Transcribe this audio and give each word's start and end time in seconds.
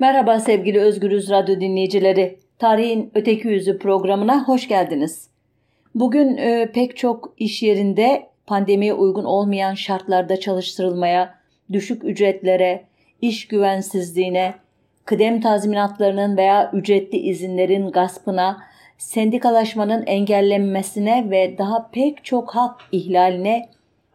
Merhaba 0.00 0.40
sevgili 0.40 0.80
Özgürüz 0.80 1.30
Radyo 1.30 1.60
dinleyicileri. 1.60 2.38
Tarihin 2.58 3.10
Öteki 3.14 3.48
Yüzü 3.48 3.78
programına 3.78 4.44
hoş 4.48 4.68
geldiniz. 4.68 5.30
Bugün 5.94 6.36
e, 6.36 6.70
pek 6.74 6.96
çok 6.96 7.34
iş 7.38 7.62
yerinde 7.62 8.26
pandemiye 8.46 8.94
uygun 8.94 9.24
olmayan 9.24 9.74
şartlarda 9.74 10.40
çalıştırılmaya, 10.40 11.34
düşük 11.72 12.04
ücretlere, 12.04 12.84
iş 13.20 13.48
güvensizliğine, 13.48 14.54
kıdem 15.04 15.40
tazminatlarının 15.40 16.36
veya 16.36 16.70
ücretli 16.72 17.18
izinlerin 17.18 17.90
gaspına, 17.90 18.62
sendikalaşmanın 18.98 20.06
engellenmesine 20.06 21.30
ve 21.30 21.58
daha 21.58 21.90
pek 21.90 22.24
çok 22.24 22.50
hak 22.50 22.80
ihlaline 22.92 23.68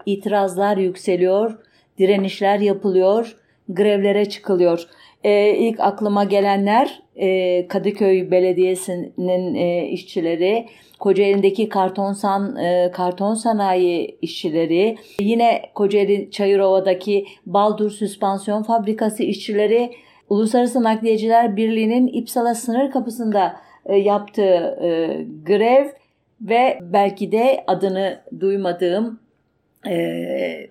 itirazlar 0.05 0.77
yükseliyor, 0.77 1.59
direnişler 1.97 2.59
yapılıyor, 2.59 3.37
grevlere 3.69 4.29
çıkılıyor. 4.29 4.87
Ee, 5.23 5.55
ilk 5.57 5.79
aklıma 5.79 6.23
gelenler 6.23 7.01
e, 7.15 7.67
Kadıköy 7.67 8.31
Belediyesi'nin 8.31 9.55
e, 9.55 9.87
işçileri, 9.87 10.67
Kocaeli'ndeki 10.99 11.69
karton, 11.69 12.13
san, 12.13 12.55
e, 12.55 12.91
karton 12.93 13.33
sanayi 13.33 14.17
işçileri, 14.21 14.97
yine 15.19 15.61
Kocaeli 15.75 16.31
Çayırova'daki 16.31 17.25
Baldur 17.45 17.91
Süspansiyon 17.91 18.63
Fabrikası 18.63 19.23
işçileri, 19.23 19.91
Uluslararası 20.29 20.83
Nakliyeciler 20.83 21.57
Birliği'nin 21.57 22.07
İpsala 22.07 22.55
sınır 22.55 22.91
kapısında 22.91 23.55
e, 23.85 23.95
yaptığı 23.95 24.77
e, 24.81 25.17
grev 25.45 25.87
ve 26.41 26.79
belki 26.81 27.31
de 27.31 27.63
adını 27.67 28.21
duymadığım 28.39 29.19
e, 29.87 30.69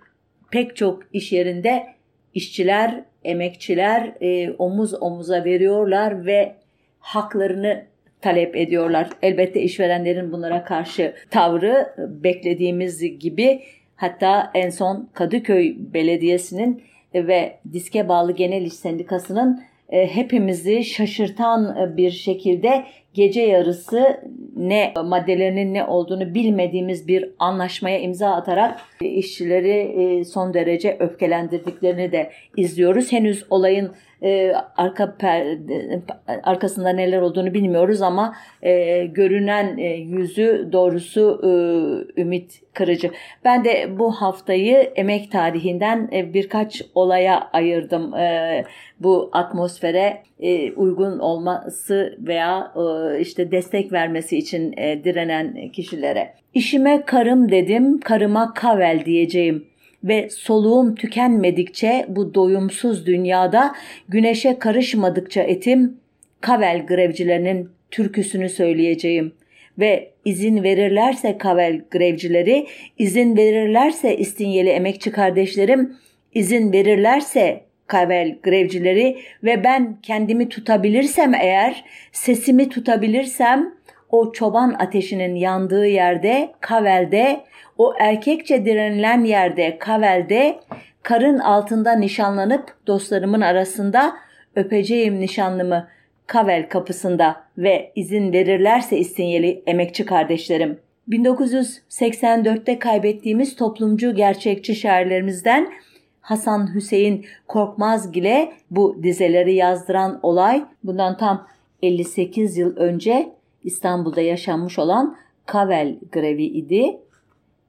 pek 0.51 0.77
çok 0.77 1.03
iş 1.13 1.33
yerinde 1.33 1.87
işçiler, 2.35 3.05
emekçiler 3.25 4.13
e, 4.21 4.51
omuz 4.59 5.03
omuza 5.03 5.45
veriyorlar 5.45 6.27
ve 6.27 6.53
haklarını 6.99 7.85
talep 8.21 8.57
ediyorlar. 8.57 9.09
Elbette 9.23 9.63
işverenlerin 9.63 10.33
bunlara 10.33 10.65
karşı 10.65 11.15
tavrı 11.31 11.95
beklediğimiz 11.99 13.19
gibi 13.19 13.63
hatta 13.97 14.51
en 14.55 14.71
son 14.71 15.09
Kadıköy 15.13 15.75
Belediyesi'nin 15.79 16.83
ve 17.15 17.59
diske 17.73 18.09
bağlı 18.09 18.33
Genel 18.33 18.63
İş 18.63 18.73
Sendikası'nın 18.73 19.63
e, 19.89 20.07
hepimizi 20.07 20.85
şaşırtan 20.85 21.97
bir 21.97 22.11
şekilde 22.11 22.85
gece 23.15 23.43
yarısı 23.43 24.21
ne 24.57 24.95
maddelerinin 25.05 25.75
ne 25.75 25.85
olduğunu 25.85 26.35
bilmediğimiz 26.35 27.09
bir 27.09 27.31
anlaşmaya 27.39 27.99
imza 28.01 28.31
atarak 28.31 28.81
işçileri 29.01 30.25
son 30.25 30.55
derece 30.55 30.97
öfkelendirdiklerini 31.01 32.13
de 32.13 32.31
izliyoruz. 32.57 33.13
Henüz 33.13 33.45
olayın 33.51 33.93
e, 34.23 34.53
arka 34.77 35.17
perde, 35.17 36.03
arkasında 36.43 36.91
neler 36.91 37.21
olduğunu 37.21 37.55
bilmiyoruz 37.55 38.03
ama 38.03 38.35
e, 38.63 39.05
görünen 39.07 39.79
e, 39.79 39.89
yüzü 39.89 40.69
doğrusu 40.73 41.41
e, 41.45 42.21
ümit 42.21 42.63
kırıcı. 42.75 43.11
Ben 43.45 43.65
de 43.65 43.99
bu 43.99 44.13
haftayı 44.13 44.77
emek 44.77 45.33
tarihinden 45.33 46.09
e, 46.13 46.35
birkaç 46.35 46.83
olaya 46.95 47.51
ayırdım. 47.53 48.15
E, 48.15 48.65
bu 49.01 49.31
atmosfere 49.33 50.23
e, 50.41 50.73
uygun 50.73 51.19
olması 51.19 52.19
veya 52.19 52.73
e, 52.77 53.21
işte 53.21 53.51
destek 53.51 53.93
vermesi 53.93 54.39
için 54.39 54.75
e, 54.77 55.05
direnen 55.05 55.69
kişilere. 55.69 56.35
İşime 56.55 57.03
karım 57.03 57.51
dedim, 57.51 58.01
karıma 58.01 58.55
kavel 58.55 59.05
diyeceğim 59.05 59.72
ve 60.05 60.31
soluğum 60.31 60.95
tükenmedikçe 60.95 62.07
bu 62.09 62.35
doyumsuz 62.35 63.07
dünyada 63.07 63.75
güneşe 64.09 64.59
karışmadıkça 64.59 65.43
etim 65.43 65.97
Kavel 66.41 66.87
grevcilerinin 66.87 67.69
türküsünü 67.91 68.49
söyleyeceğim. 68.49 69.33
Ve 69.79 70.11
izin 70.25 70.63
verirlerse 70.63 71.39
Kavel 71.39 71.81
grevcileri, 71.91 72.67
izin 72.99 73.37
verirlerse 73.37 74.17
İstinyeli 74.17 74.69
emekçi 74.69 75.11
kardeşlerim, 75.11 75.97
izin 76.35 76.73
verirlerse 76.73 77.61
Kavel 77.87 78.39
grevcileri 78.43 79.19
ve 79.45 79.65
ben 79.65 79.97
kendimi 80.03 80.49
tutabilirsem 80.49 81.35
eğer, 81.35 81.85
sesimi 82.13 82.69
tutabilirsem 82.69 83.75
o 84.11 84.33
çoban 84.33 84.77
ateşinin 84.79 85.35
yandığı 85.35 85.87
yerde, 85.87 86.53
Kavel'de 86.61 87.41
o 87.83 87.95
erkekçe 87.99 88.65
direnilen 88.65 89.25
yerde 89.25 89.79
kavelde 89.79 90.61
karın 91.03 91.39
altında 91.39 91.93
nişanlanıp 91.93 92.77
dostlarımın 92.87 93.41
arasında 93.41 94.17
öpeceğim 94.57 95.21
nişanlımı 95.21 95.89
Kavel 96.27 96.69
kapısında 96.69 97.45
ve 97.59 97.93
izin 97.97 98.33
verirlerse 98.33 98.99
İstinyeli 98.99 99.63
emekçi 99.67 100.05
kardeşlerim. 100.05 100.79
1984'te 101.09 102.79
kaybettiğimiz 102.79 103.57
toplumcu 103.57 104.15
gerçekçi 104.15 104.75
şairlerimizden 104.75 105.73
Hasan 106.21 106.75
Hüseyin 106.75 107.27
Korkmazgil'e 107.49 108.53
bu 108.71 109.03
dizeleri 109.03 109.55
yazdıran 109.55 110.21
olay 110.23 110.65
bundan 110.85 111.17
tam 111.17 111.47
58 111.83 112.57
yıl 112.57 112.77
önce 112.77 113.33
İstanbul'da 113.65 114.21
yaşanmış 114.21 114.79
olan 114.79 115.17
Kavel 115.47 115.97
grevi 116.13 116.45
idi 116.45 116.99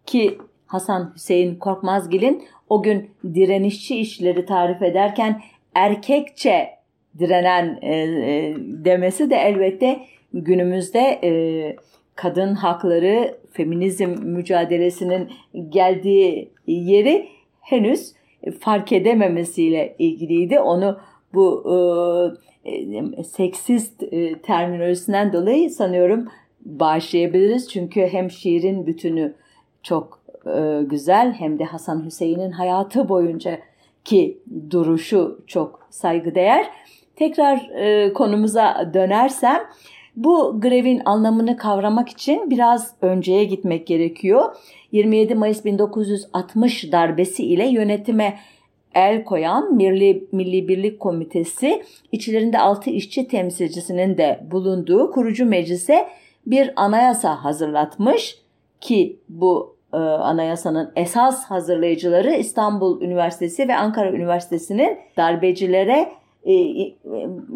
ki 0.05 0.37
Hasan 0.67 1.11
Hüseyin 1.15 1.55
Korkmazgil'in 1.55 2.43
o 2.69 2.83
gün 2.83 3.11
direnişçi 3.33 3.95
işleri 3.95 4.45
tarif 4.45 4.81
ederken 4.81 5.41
erkekçe 5.75 6.69
direnen 7.19 7.79
e, 7.81 7.95
e, 7.95 8.55
demesi 8.57 9.29
de 9.29 9.35
elbette 9.35 9.99
günümüzde 10.33 11.19
e, 11.23 11.31
kadın 12.15 12.55
hakları, 12.55 13.37
feminizm 13.51 14.09
mücadelesinin 14.23 15.29
geldiği 15.69 16.51
yeri 16.67 17.29
henüz 17.61 18.13
fark 18.59 18.91
edememesiyle 18.91 19.95
ilgiliydi. 19.99 20.59
Onu 20.59 20.99
bu 21.33 21.63
e, 22.65 22.71
e, 22.71 23.23
seksist 23.23 24.03
e, 24.03 24.39
terminolojisinden 24.39 25.33
dolayı 25.33 25.69
sanıyorum 25.69 26.27
bağışlayabiliriz. 26.65 27.69
Çünkü 27.69 28.01
hem 28.01 28.31
şiirin 28.31 28.87
bütünü 28.87 29.33
çok 29.83 30.19
e, 30.45 30.81
güzel 30.83 31.33
hem 31.33 31.59
de 31.59 31.63
Hasan 31.63 32.05
Hüseyin'in 32.05 32.51
hayatı 32.51 33.09
boyunca 33.09 33.59
ki 34.05 34.39
duruşu 34.69 35.41
çok 35.47 35.87
saygıdeğer. 35.89 36.65
Tekrar 37.15 37.69
e, 37.75 38.13
konumuza 38.13 38.91
dönersem 38.93 39.59
bu 40.15 40.61
grevin 40.61 41.01
anlamını 41.05 41.57
kavramak 41.57 42.09
için 42.09 42.49
biraz 42.49 42.93
önceye 43.01 43.43
gitmek 43.43 43.87
gerekiyor. 43.87 44.55
27 44.91 45.35
Mayıs 45.35 45.65
1960 45.65 46.91
darbesi 46.91 47.43
ile 47.43 47.67
yönetime 47.67 48.39
el 48.95 49.23
koyan 49.23 49.75
Milli, 49.75 50.27
Milli 50.31 50.67
Birlik 50.67 50.99
Komitesi 50.99 51.83
içlerinde 52.11 52.59
6 52.59 52.89
işçi 52.89 53.27
temsilcisinin 53.27 54.17
de 54.17 54.43
bulunduğu 54.51 55.11
kurucu 55.11 55.45
meclise 55.45 56.07
bir 56.45 56.73
anayasa 56.75 57.43
hazırlatmış 57.43 58.37
ki 58.81 59.19
bu 59.29 59.72
anayasanın 59.97 60.91
esas 60.95 61.45
hazırlayıcıları 61.45 62.33
İstanbul 62.33 63.01
Üniversitesi 63.01 63.67
ve 63.67 63.75
Ankara 63.75 64.11
Üniversitesi'nin 64.11 64.97
darbecilere 65.17 66.11
e, 66.43 66.53
e, 66.53 66.95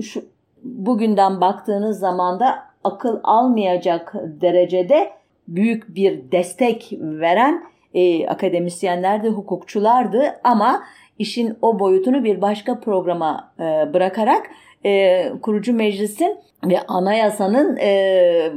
şu 0.01 0.21
bugünden 0.63 1.41
baktığınız 1.41 1.99
zaman 1.99 2.39
da 2.39 2.59
akıl 2.83 3.19
almayacak 3.23 4.13
derecede 4.41 5.09
büyük 5.47 5.95
bir 5.95 6.31
destek 6.31 6.93
veren 6.99 7.63
e, 7.93 8.27
akademisyenlerdi, 8.27 9.29
hukukçulardı 9.29 10.23
ama 10.43 10.83
işin 11.19 11.57
o 11.61 11.79
boyutunu 11.79 12.23
bir 12.23 12.41
başka 12.41 12.79
programa 12.79 13.51
e, 13.59 13.93
bırakarak 13.93 14.49
e, 14.85 15.23
kurucu 15.41 15.73
meclisin 15.73 16.37
ve 16.65 16.81
anayasanın 16.87 17.77
e, 17.77 18.51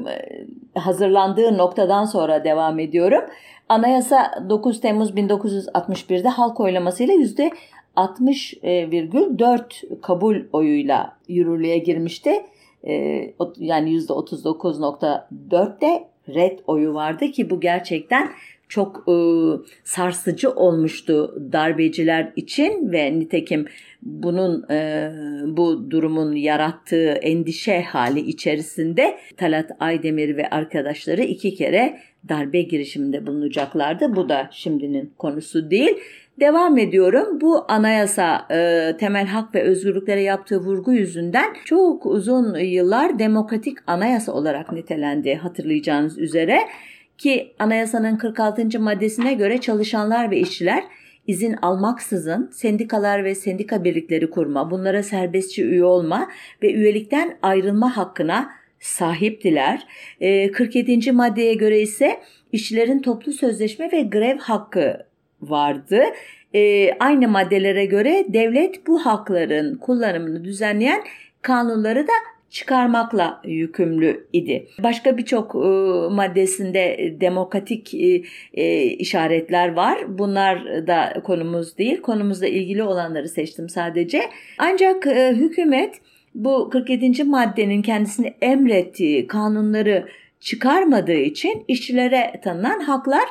hazırlandığı 0.75 1.58
noktadan 1.58 2.05
sonra 2.05 2.44
devam 2.44 2.78
ediyorum. 2.78 3.25
Anayasa 3.70 4.44
9 4.49 4.81
Temmuz 4.81 5.11
1961'de 5.11 6.28
halk 6.28 6.61
oylamasıyla 6.61 7.14
yüzde 7.14 7.50
60,4 7.96 10.00
kabul 10.00 10.37
oyuyla 10.52 11.17
yürürlüğe 11.28 11.78
girmişti. 11.78 12.31
E, 12.87 12.94
yani 13.58 13.90
yüzde 13.90 14.12
39.4 14.12 15.81
de 15.81 16.05
red 16.28 16.58
oyu 16.67 16.94
vardı 16.94 17.26
ki 17.26 17.50
bu 17.50 17.61
gerçekten 17.61 18.31
çok 18.69 19.05
e, 19.08 19.14
sarsıcı 19.84 20.50
olmuştu 20.50 21.43
darbeciler 21.52 22.32
için 22.37 22.93
ve 22.93 23.19
nitekim 23.19 23.67
bunun 24.02 24.70
e, 24.70 25.11
bu 25.47 25.91
durumun 25.91 26.32
yarattığı 26.32 27.11
endişe 27.11 27.82
hali 27.82 28.20
içerisinde 28.20 29.19
Talat 29.37 29.70
Aydemir 29.81 30.37
ve 30.37 30.50
arkadaşları 30.50 31.23
iki 31.23 31.55
kere 31.55 31.99
darbe 32.29 32.62
girişiminde 32.62 33.26
bulunacaklardı. 33.26 34.17
Bu 34.17 34.29
da 34.29 34.49
şimdinin 34.52 35.12
konusu 35.19 35.70
değil. 35.70 35.97
Devam 36.41 36.79
ediyorum. 36.79 37.41
Bu 37.41 37.64
anayasa 37.69 38.47
e, 38.50 38.97
temel 38.97 39.26
hak 39.26 39.55
ve 39.55 39.62
özgürlüklere 39.62 40.23
yaptığı 40.23 40.58
vurgu 40.58 40.93
yüzünden 40.93 41.55
çok 41.64 42.06
uzun 42.06 42.58
yıllar 42.58 43.19
demokratik 43.19 43.79
anayasa 43.87 44.32
olarak 44.32 44.73
nitelendi 44.73 45.35
hatırlayacağınız 45.35 46.19
üzere. 46.19 46.58
Ki 47.19 47.55
anayasanın 47.58 48.17
46. 48.17 48.81
maddesine 48.81 49.35
göre 49.35 49.58
çalışanlar 49.58 50.31
ve 50.31 50.38
işçiler 50.38 50.85
izin 51.31 51.53
almaksızın 51.53 52.50
sendikalar 52.53 53.25
ve 53.25 53.35
sendika 53.35 53.85
birlikleri 53.85 54.31
kurma, 54.31 54.71
bunlara 54.71 55.03
serbestçe 55.03 55.62
üye 55.62 55.85
olma 55.85 56.29
ve 56.62 56.73
üyelikten 56.73 57.38
ayrılma 57.43 57.97
hakkına 57.97 58.50
sahiptiler. 58.81 59.87
47. 60.53 61.09
Ee, 61.09 61.12
maddeye 61.12 61.55
göre 61.55 61.81
ise 61.81 62.21
işçilerin 62.53 62.99
toplu 62.99 63.32
sözleşme 63.32 63.93
ve 63.93 64.03
grev 64.03 64.38
hakkı 64.38 65.06
vardı. 65.43 66.03
Ee, 66.55 66.93
aynı 66.93 67.29
maddelere 67.29 67.85
göre 67.85 68.25
devlet 68.29 68.87
bu 68.87 69.06
hakların 69.06 69.77
kullanımını 69.77 70.44
düzenleyen 70.44 71.03
kanunları 71.43 72.06
da 72.06 72.12
çıkarmakla 72.50 73.41
yükümlü 73.44 74.26
idi. 74.32 74.67
Başka 74.82 75.19
birçok 75.19 75.55
e, 75.55 75.58
maddesinde 76.14 77.14
demokratik 77.20 77.94
e, 77.94 78.23
e, 78.55 78.82
işaretler 78.85 79.73
var. 79.73 80.19
Bunlar 80.19 80.87
da 80.87 81.20
konumuz 81.25 81.79
değil. 81.79 82.00
Konumuzla 82.00 82.47
ilgili 82.47 82.82
olanları 82.82 83.29
seçtim 83.29 83.69
sadece. 83.69 84.23
Ancak 84.58 85.06
e, 85.06 85.32
hükümet 85.32 85.94
bu 86.35 86.70
47. 86.70 87.25
maddenin 87.25 87.82
kendisini 87.82 88.35
emrettiği 88.41 89.26
kanunları 89.26 90.08
çıkarmadığı 90.41 91.12
için 91.20 91.64
işçilere 91.69 92.41
tanınan 92.44 92.81
haklar 92.81 93.29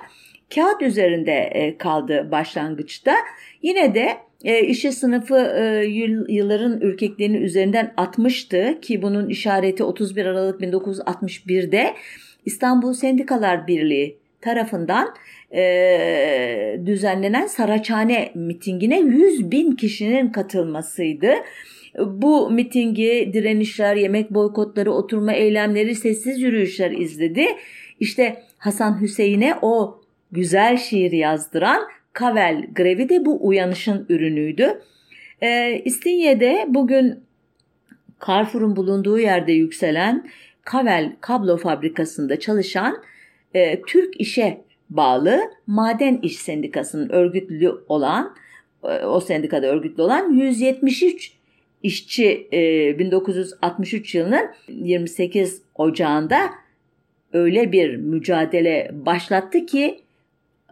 kağıt 0.55 0.81
üzerinde 0.81 1.31
e, 1.31 1.77
kaldı 1.77 2.27
başlangıçta. 2.31 3.15
Yine 3.61 3.95
de 3.95 4.17
e, 4.43 4.59
işçi 4.67 4.91
sınıfı 4.91 5.37
e, 5.37 5.85
yılların 6.29 6.81
ürkekliğini 6.81 7.37
üzerinden 7.37 7.93
atmıştı 7.97 8.77
ki 8.81 9.01
bunun 9.01 9.29
işareti 9.29 9.83
31 9.83 10.25
Aralık 10.25 10.61
1961'de 10.61 11.93
İstanbul 12.45 12.93
Sendikalar 12.93 13.67
Birliği 13.67 14.17
tarafından 14.41 15.13
e, 15.53 16.81
düzenlenen 16.85 17.47
Saraçhane 17.47 18.31
mitingine 18.35 18.99
100 18.99 19.51
bin 19.51 19.71
kişinin 19.71 20.29
katılmasıydı. 20.29 21.31
Bu 22.05 22.51
mitingi 22.51 23.29
direnişler, 23.33 23.95
yemek 23.95 24.31
boykotları, 24.31 24.91
oturma 24.91 25.33
eylemleri, 25.33 25.95
sessiz 25.95 26.41
yürüyüşler 26.41 26.91
izledi. 26.91 27.45
İşte 27.99 28.43
Hasan 28.57 29.01
Hüseyin'e 29.01 29.55
o 29.61 30.01
güzel 30.31 30.77
şiir 30.77 31.11
yazdıran 31.11 31.81
Kavel 32.19 32.67
grevi 32.75 33.09
de 33.09 33.25
bu 33.25 33.47
uyanışın 33.47 34.05
ürünüydü. 34.09 34.81
E, 35.41 35.81
İstinye'de 35.85 36.65
bugün 36.67 37.19
Carrefour'un 38.27 38.75
bulunduğu 38.75 39.19
yerde 39.19 39.51
yükselen 39.51 40.29
Kavel 40.61 41.15
kablo 41.21 41.57
fabrikasında 41.57 42.39
çalışan 42.39 43.03
e, 43.53 43.81
Türk 43.81 44.21
İş'e 44.21 44.61
bağlı 44.89 45.41
Maden 45.67 46.19
İş 46.23 46.35
Sendikası'nın 46.37 47.09
örgütlü 47.09 47.71
olan 47.87 48.35
e, 48.83 49.05
o 49.05 49.19
sendikada 49.19 49.67
örgütlü 49.67 50.03
olan 50.03 50.33
173 50.33 51.33
işçi 51.83 52.47
e, 52.53 52.99
1963 52.99 54.15
yılının 54.15 54.49
28 54.67 55.61
Ocağı'nda 55.75 56.49
öyle 57.33 57.71
bir 57.71 57.95
mücadele 57.95 58.91
başlattı 58.93 59.65
ki 59.65 60.08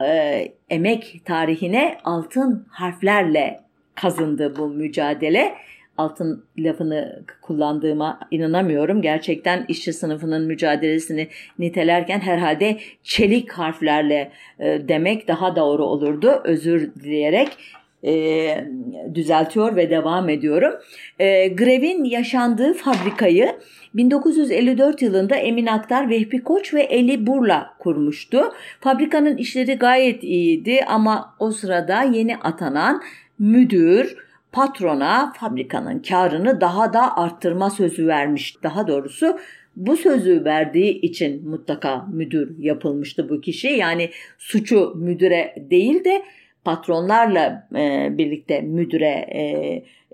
e, 0.01 0.47
emek 0.69 1.21
tarihine 1.25 1.97
altın 2.03 2.65
harflerle 2.69 3.59
kazındı 3.95 4.57
bu 4.57 4.67
mücadele. 4.67 5.55
Altın 5.97 6.45
lafını 6.57 7.23
kullandığıma 7.41 8.19
inanamıyorum. 8.31 9.01
Gerçekten 9.01 9.65
işçi 9.67 9.93
sınıfının 9.93 10.47
mücadelesini 10.47 11.27
nitelerken 11.59 12.19
herhalde 12.19 12.77
çelik 13.03 13.51
harflerle 13.51 14.31
e, 14.59 14.87
demek 14.87 15.27
daha 15.27 15.55
doğru 15.55 15.85
olurdu. 15.85 16.41
Özür 16.43 16.93
dileyerek 16.95 17.57
e, 18.07 18.67
düzeltiyor 19.13 19.75
ve 19.75 19.89
devam 19.89 20.29
ediyorum. 20.29 20.73
E, 21.19 21.47
grevin 21.47 22.03
yaşandığı 22.03 22.73
fabrikayı 22.73 23.55
1954 23.93 25.01
yılında 25.01 25.35
Emin 25.35 25.65
Aktar, 25.65 26.09
Vehbi 26.09 26.43
Koç 26.43 26.73
ve 26.73 26.81
Eli 26.81 27.27
Burla 27.27 27.73
kurmuştu. 27.79 28.53
Fabrikanın 28.79 29.37
işleri 29.37 29.75
gayet 29.75 30.23
iyiydi 30.23 30.79
ama 30.87 31.35
o 31.39 31.51
sırada 31.51 32.03
yeni 32.03 32.37
atanan 32.37 33.01
müdür 33.39 34.17
patrona 34.51 35.33
fabrikanın 35.35 35.99
karını 35.99 36.61
daha 36.61 36.93
da 36.93 37.17
arttırma 37.17 37.69
sözü 37.69 38.07
vermiş. 38.07 38.63
Daha 38.63 38.87
doğrusu 38.87 39.37
bu 39.75 39.97
sözü 39.97 40.45
verdiği 40.45 41.01
için 41.01 41.49
mutlaka 41.49 42.05
müdür 42.13 42.59
yapılmıştı 42.59 43.29
bu 43.29 43.41
kişi. 43.41 43.67
Yani 43.67 44.09
suçu 44.37 44.93
müdüre 44.95 45.55
değil 45.69 46.03
de 46.03 46.23
patronlarla 46.67 47.67
e, 47.75 48.17
birlikte 48.17 48.61
müdüre 48.61 49.25
e, 49.29 49.41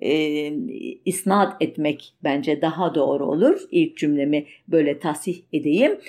e, 0.02 0.54
isnat 1.06 1.62
etmek 1.62 2.14
bence 2.24 2.62
daha 2.62 2.96
doğru 2.96 3.26
olur. 3.26 3.62
İlk 3.72 3.98
cümlemi 3.98 4.46
böyle 4.68 5.00
tasih 5.00 5.42
edeyim. 5.54 6.00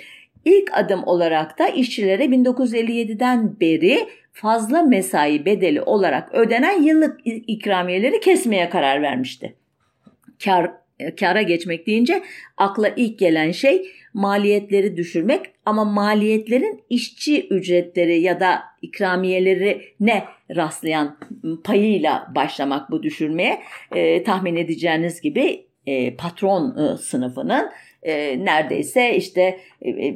İlk 0.44 0.70
adım 0.72 1.04
olarak 1.04 1.58
da 1.58 1.68
işçilere 1.68 2.24
1957'den 2.24 3.60
beri 3.60 4.08
fazla 4.32 4.82
mesai 4.82 5.44
bedeli 5.44 5.82
olarak 5.82 6.34
ödenen 6.34 6.82
yıllık 6.82 7.20
ikramiyeleri 7.24 8.20
kesmeye 8.20 8.68
karar 8.68 9.02
vermişti. 9.02 9.54
Kar, 10.44 10.70
kara 11.20 11.42
geçmek 11.42 11.86
deyince 11.86 12.22
akla 12.56 12.88
ilk 12.88 13.18
gelen 13.18 13.50
şey 13.50 13.90
maliyetleri 14.14 14.96
düşürmek. 14.96 15.40
Ama 15.66 15.84
maliyetlerin 15.84 16.80
işçi 16.90 17.48
ücretleri 17.48 18.20
ya 18.20 18.40
da 18.40 18.62
ikramiyeleri 18.82 19.82
ne 20.00 20.24
rastlayan 20.56 21.18
payıyla 21.64 22.32
başlamak 22.34 22.90
bu 22.90 23.02
düşürmeye 23.02 23.60
e, 23.94 24.22
tahmin 24.22 24.56
edeceğiniz 24.56 25.20
gibi 25.20 25.66
e, 25.86 26.16
patron 26.16 26.76
e, 26.76 26.96
sınıfının 26.96 27.70
e, 28.02 28.44
neredeyse 28.44 29.16
işte 29.16 29.60
e, 29.82 29.90
e 29.90 30.14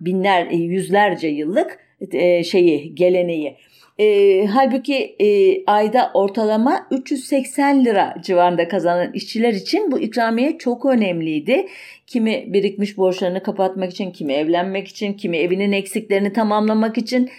binler 0.00 0.46
e, 0.46 0.56
yüzlerce 0.56 1.28
yıllık 1.28 1.78
e, 2.12 2.44
şeyi 2.44 2.94
geleneği 2.94 3.56
e, 3.98 4.46
halbuki 4.46 5.16
e, 5.18 5.64
ayda 5.66 6.10
ortalama 6.14 6.86
380 6.90 7.84
lira 7.84 8.14
civarında 8.22 8.68
kazanan 8.68 9.12
işçiler 9.12 9.52
için 9.52 9.92
bu 9.92 9.98
ikramiye 9.98 10.58
çok 10.58 10.86
önemliydi. 10.86 11.66
Kimi 12.06 12.52
birikmiş 12.52 12.98
borçlarını 12.98 13.42
kapatmak 13.42 13.92
için, 13.92 14.10
kimi 14.10 14.32
evlenmek 14.32 14.88
için, 14.88 15.12
kimi 15.12 15.36
evinin 15.36 15.72
eksiklerini 15.72 16.32
tamamlamak 16.32 16.98
için 16.98 17.30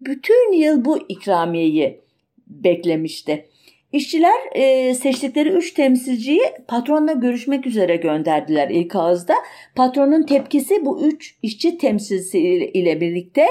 bütün 0.00 0.52
yıl 0.52 0.84
bu 0.84 0.98
ikramiyeyi 1.08 2.00
beklemişti. 2.46 3.44
İşçiler 3.92 4.38
e, 4.54 4.94
seçtikleri 4.94 5.48
3 5.48 5.74
temsilciyi 5.74 6.42
patronla 6.68 7.12
görüşmek 7.12 7.66
üzere 7.66 7.96
gönderdiler 7.96 8.70
ilk 8.70 8.96
ağızda. 8.96 9.34
Patronun 9.74 10.22
tepkisi 10.22 10.84
bu 10.84 11.02
3 11.02 11.38
işçi 11.42 11.78
temsilcisi 11.78 12.38
ile 12.38 13.00
birlikte 13.00 13.46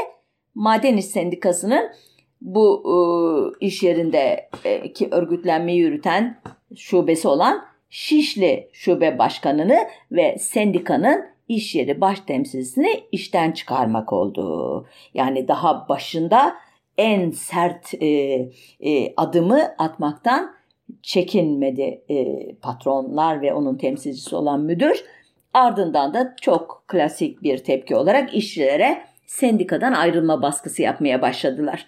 Maden 0.56 0.98
İş 0.98 1.06
Sendikası'nın 1.06 1.90
bu 2.42 2.84
e, 3.62 3.66
iş 3.66 3.84
yerinde 3.84 4.50
e, 4.66 4.94
ki 4.94 5.08
örgütlenmeyi 5.12 5.80
yürüten 5.80 6.42
şubesi 6.76 7.28
olan 7.28 7.66
Şişli 7.90 8.70
Şube 8.74 9.20
Başkanı'nı 9.20 9.78
ve 10.12 10.38
sendikanın 10.38 11.26
iş 11.48 11.76
yeri 11.76 12.02
baş 12.02 12.20
temsilcisini 12.20 13.04
işten 13.12 13.52
çıkarmak 13.52 14.14
oldu. 14.14 14.86
Yani 15.14 15.48
daha 15.48 15.90
başında 15.90 16.56
en 16.98 17.30
sert 17.30 17.94
e, 17.94 18.08
e, 18.80 19.14
adımı 19.18 19.62
atmaktan 19.78 20.56
çekinmedi 21.02 22.02
e, 22.10 22.56
patronlar 22.56 23.42
ve 23.42 23.54
onun 23.54 23.78
temsilcisi 23.78 24.36
olan 24.36 24.62
müdür. 24.62 25.04
Ardından 25.54 26.14
da 26.14 26.36
çok 26.42 26.84
klasik 26.88 27.44
bir 27.44 27.58
tepki 27.58 27.96
olarak 27.96 28.34
işçilere 28.34 29.04
sendikadan 29.26 29.94
ayrılma 29.94 30.42
baskısı 30.42 30.82
yapmaya 30.82 31.22
başladılar. 31.22 31.86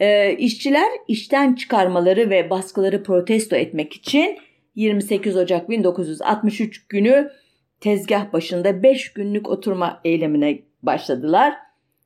E, 0.00 0.36
işçiler 0.36 0.88
işten 1.08 1.54
çıkarmaları 1.54 2.30
ve 2.30 2.50
baskıları 2.50 3.02
protesto 3.02 3.56
etmek 3.56 3.92
için 3.92 4.38
28 4.74 5.36
Ocak 5.36 5.70
1963 5.70 6.86
günü 6.86 7.30
tezgah 7.80 8.32
başında 8.32 8.82
5 8.82 9.12
günlük 9.12 9.48
oturma 9.48 10.00
eylemine 10.04 10.58
başladılar. 10.82 11.54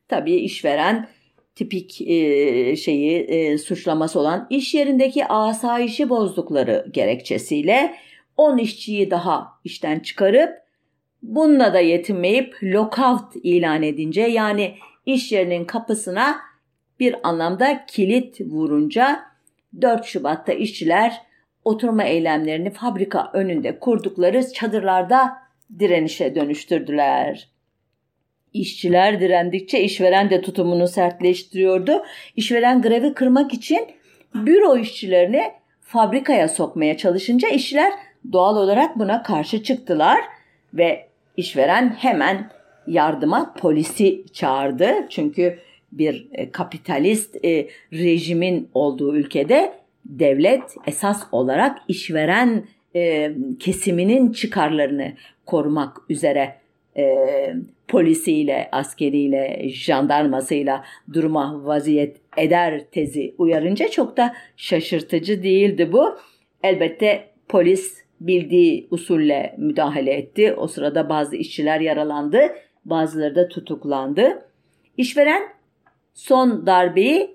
Tabii 0.08 0.34
işveren 0.34 1.08
tipik 1.54 2.00
e, 2.00 2.76
şeyi 2.76 3.18
e, 3.18 3.58
suçlaması 3.58 4.20
olan 4.20 4.46
iş 4.50 4.74
yerindeki 4.74 5.26
asayişi 5.26 6.08
bozdukları 6.08 6.86
gerekçesiyle 6.92 7.94
10 8.36 8.58
işçiyi 8.58 9.10
daha 9.10 9.48
işten 9.64 10.00
çıkarıp 10.00 10.62
bununla 11.22 11.74
da 11.74 11.80
yetinmeyip 11.80 12.54
lockout 12.62 13.36
ilan 13.42 13.82
edince 13.82 14.20
yani 14.22 14.74
iş 15.06 15.32
yerinin 15.32 15.64
kapısına 15.64 16.36
bir 17.02 17.16
anlamda 17.22 17.86
kilit 17.86 18.40
vurunca 18.40 19.22
4 19.80 20.04
Şubat'ta 20.04 20.52
işçiler 20.52 21.20
oturma 21.64 22.04
eylemlerini 22.04 22.70
fabrika 22.70 23.30
önünde 23.32 23.78
kurdukları 23.78 24.52
çadırlarda 24.52 25.32
direnişe 25.78 26.34
dönüştürdüler. 26.34 27.48
İşçiler 28.52 29.20
direndikçe 29.20 29.80
işveren 29.80 30.30
de 30.30 30.42
tutumunu 30.42 30.88
sertleştiriyordu. 30.88 32.04
İşveren 32.36 32.82
grevi 32.82 33.14
kırmak 33.14 33.54
için 33.54 33.86
büro 34.34 34.76
işçilerini 34.76 35.52
fabrikaya 35.80 36.48
sokmaya 36.48 36.96
çalışınca 36.96 37.48
işçiler 37.48 37.92
doğal 38.32 38.56
olarak 38.56 38.98
buna 38.98 39.22
karşı 39.22 39.62
çıktılar 39.62 40.20
ve 40.74 41.06
işveren 41.36 41.96
hemen 41.98 42.50
yardıma 42.86 43.54
polisi 43.54 44.24
çağırdı. 44.32 45.06
Çünkü 45.08 45.58
bir 45.92 46.28
e, 46.32 46.50
kapitalist 46.50 47.44
e, 47.44 47.68
rejimin 47.92 48.68
olduğu 48.74 49.16
ülkede 49.16 49.72
devlet 50.04 50.62
esas 50.86 51.22
olarak 51.32 51.78
işveren 51.88 52.64
e, 52.96 53.32
kesiminin 53.58 54.32
çıkarlarını 54.32 55.12
korumak 55.46 55.96
üzere 56.08 56.62
polisiyle, 57.88 58.68
askeriyle, 58.72 59.68
jandarmasıyla 59.68 60.84
duruma 61.12 61.64
vaziyet 61.64 62.16
eder 62.36 62.82
tezi 62.90 63.34
uyarınca 63.38 63.88
çok 63.88 64.16
da 64.16 64.34
şaşırtıcı 64.56 65.42
değildi 65.42 65.92
bu. 65.92 66.18
Elbette 66.62 67.24
polis 67.48 68.02
bildiği 68.20 68.88
usulle 68.90 69.54
müdahale 69.58 70.12
etti. 70.12 70.54
O 70.54 70.66
sırada 70.66 71.08
bazı 71.08 71.36
işçiler 71.36 71.80
yaralandı, 71.80 72.40
bazıları 72.84 73.34
da 73.34 73.48
tutuklandı. 73.48 74.48
İşveren 74.96 75.42
son 76.14 76.66
darbeyi 76.66 77.34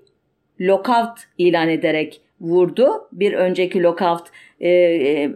lockout 0.60 1.18
ilan 1.38 1.68
ederek 1.68 2.20
vurdu. 2.40 3.08
Bir 3.12 3.32
önceki 3.32 3.82
lockout 3.82 4.26
e, 4.60 4.70
e, 4.70 5.30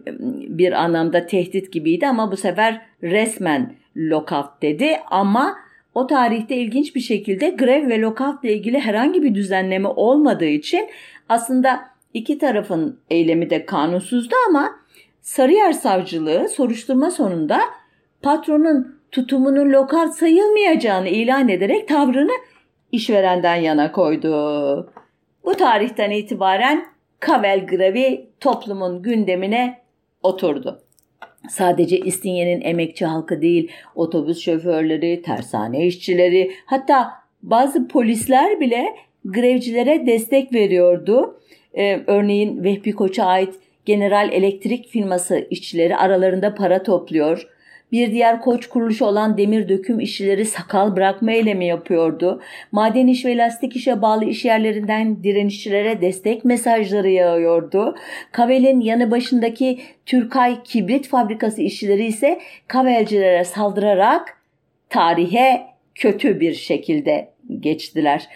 bir 0.49 0.73
anlamda 0.73 1.27
tehdit 1.27 1.73
gibiydi 1.73 2.07
ama 2.07 2.33
bu 2.33 2.37
sefer 2.37 2.81
resmen 3.03 3.75
lockout 3.97 4.63
dedi 4.63 4.97
ama 5.11 5.57
o 5.95 6.07
tarihte 6.07 6.57
ilginç 6.57 6.95
bir 6.95 7.01
şekilde 7.01 7.51
grev 7.51 7.89
ve 7.89 8.01
lockout 8.01 8.45
ile 8.45 8.53
ilgili 8.53 8.79
herhangi 8.79 9.23
bir 9.23 9.35
düzenleme 9.35 9.89
olmadığı 9.89 10.45
için 10.45 10.89
aslında 11.29 11.81
iki 12.15 12.39
tarafın 12.39 13.01
eylemi 13.11 13.51
de 13.51 13.67
kanunsuzdu 13.67 14.35
ama 14.49 14.83
Sarıyer 15.21 15.73
Savcılığı 15.73 16.49
soruşturma 16.49 17.11
sonunda 17.11 17.61
patronun 18.23 18.97
tutumunun 19.13 19.73
lockout 19.73 20.15
sayılmayacağını 20.15 21.09
ilan 21.09 21.49
ederek 21.49 21.89
tavrını 21.89 22.33
işverenden 22.93 23.57
yana 23.57 23.93
koydu. 23.93 24.93
Bu 25.45 25.55
tarihten 25.55 26.11
itibaren 26.11 26.87
Kavel 27.21 27.67
grevi 27.67 28.27
toplumun 28.41 29.03
gündemine 29.03 29.79
oturdu. 30.23 30.83
Sadece 31.49 31.99
İstinye'nin 31.99 32.61
emekçi 32.61 33.07
halkı 33.07 33.43
değil, 33.43 33.71
otobüs 33.95 34.41
şoförleri, 34.41 35.23
tersane 35.23 35.87
işçileri, 35.87 36.53
hatta 36.67 37.11
bazı 37.43 37.89
polisler 37.89 38.61
bile 38.61 38.85
grevcilere 39.25 40.07
destek 40.07 40.53
veriyordu. 40.55 41.41
Ee, 41.75 42.01
örneğin 42.07 42.65
Vehbi 42.65 42.93
Koç'a 42.93 43.25
ait 43.25 43.55
General 43.85 44.33
Elektrik 44.33 44.89
firması 44.89 45.47
işçileri 45.51 45.97
aralarında 45.97 46.55
para 46.55 46.83
topluyor. 46.83 47.49
Bir 47.93 48.13
diğer 48.13 48.41
koç 48.41 48.69
kuruluşu 48.69 49.05
olan 49.05 49.39
demir 49.39 49.69
döküm 49.69 50.01
işçileri 50.01 50.45
sakal 50.45 50.97
bırakma 50.97 51.33
eylemi 51.33 51.67
yapıyordu. 51.67 52.41
Maden 52.73 53.07
iş 53.07 53.25
ve 53.25 53.37
lastik 53.37 53.77
işe 53.77 54.03
bağlı 54.03 54.25
iş 54.25 54.45
yerlerinden 54.45 55.25
direnişçilere 55.25 56.01
destek 56.01 56.45
mesajları 56.45 57.11
yağıyordu. 57.11 57.97
Kavel'in 58.33 58.81
yanı 58.81 59.11
başındaki 59.11 59.81
Türkay 60.07 60.63
Kibrit 60.63 61.09
Fabrikası 61.09 61.63
işçileri 61.63 62.07
ise 62.07 62.41
Kavelcilere 62.69 63.45
saldırarak 63.45 64.43
tarihe 64.91 65.67
kötü 65.95 66.41
bir 66.41 66.55
şekilde 66.55 67.29
geçtiler. 67.61 68.29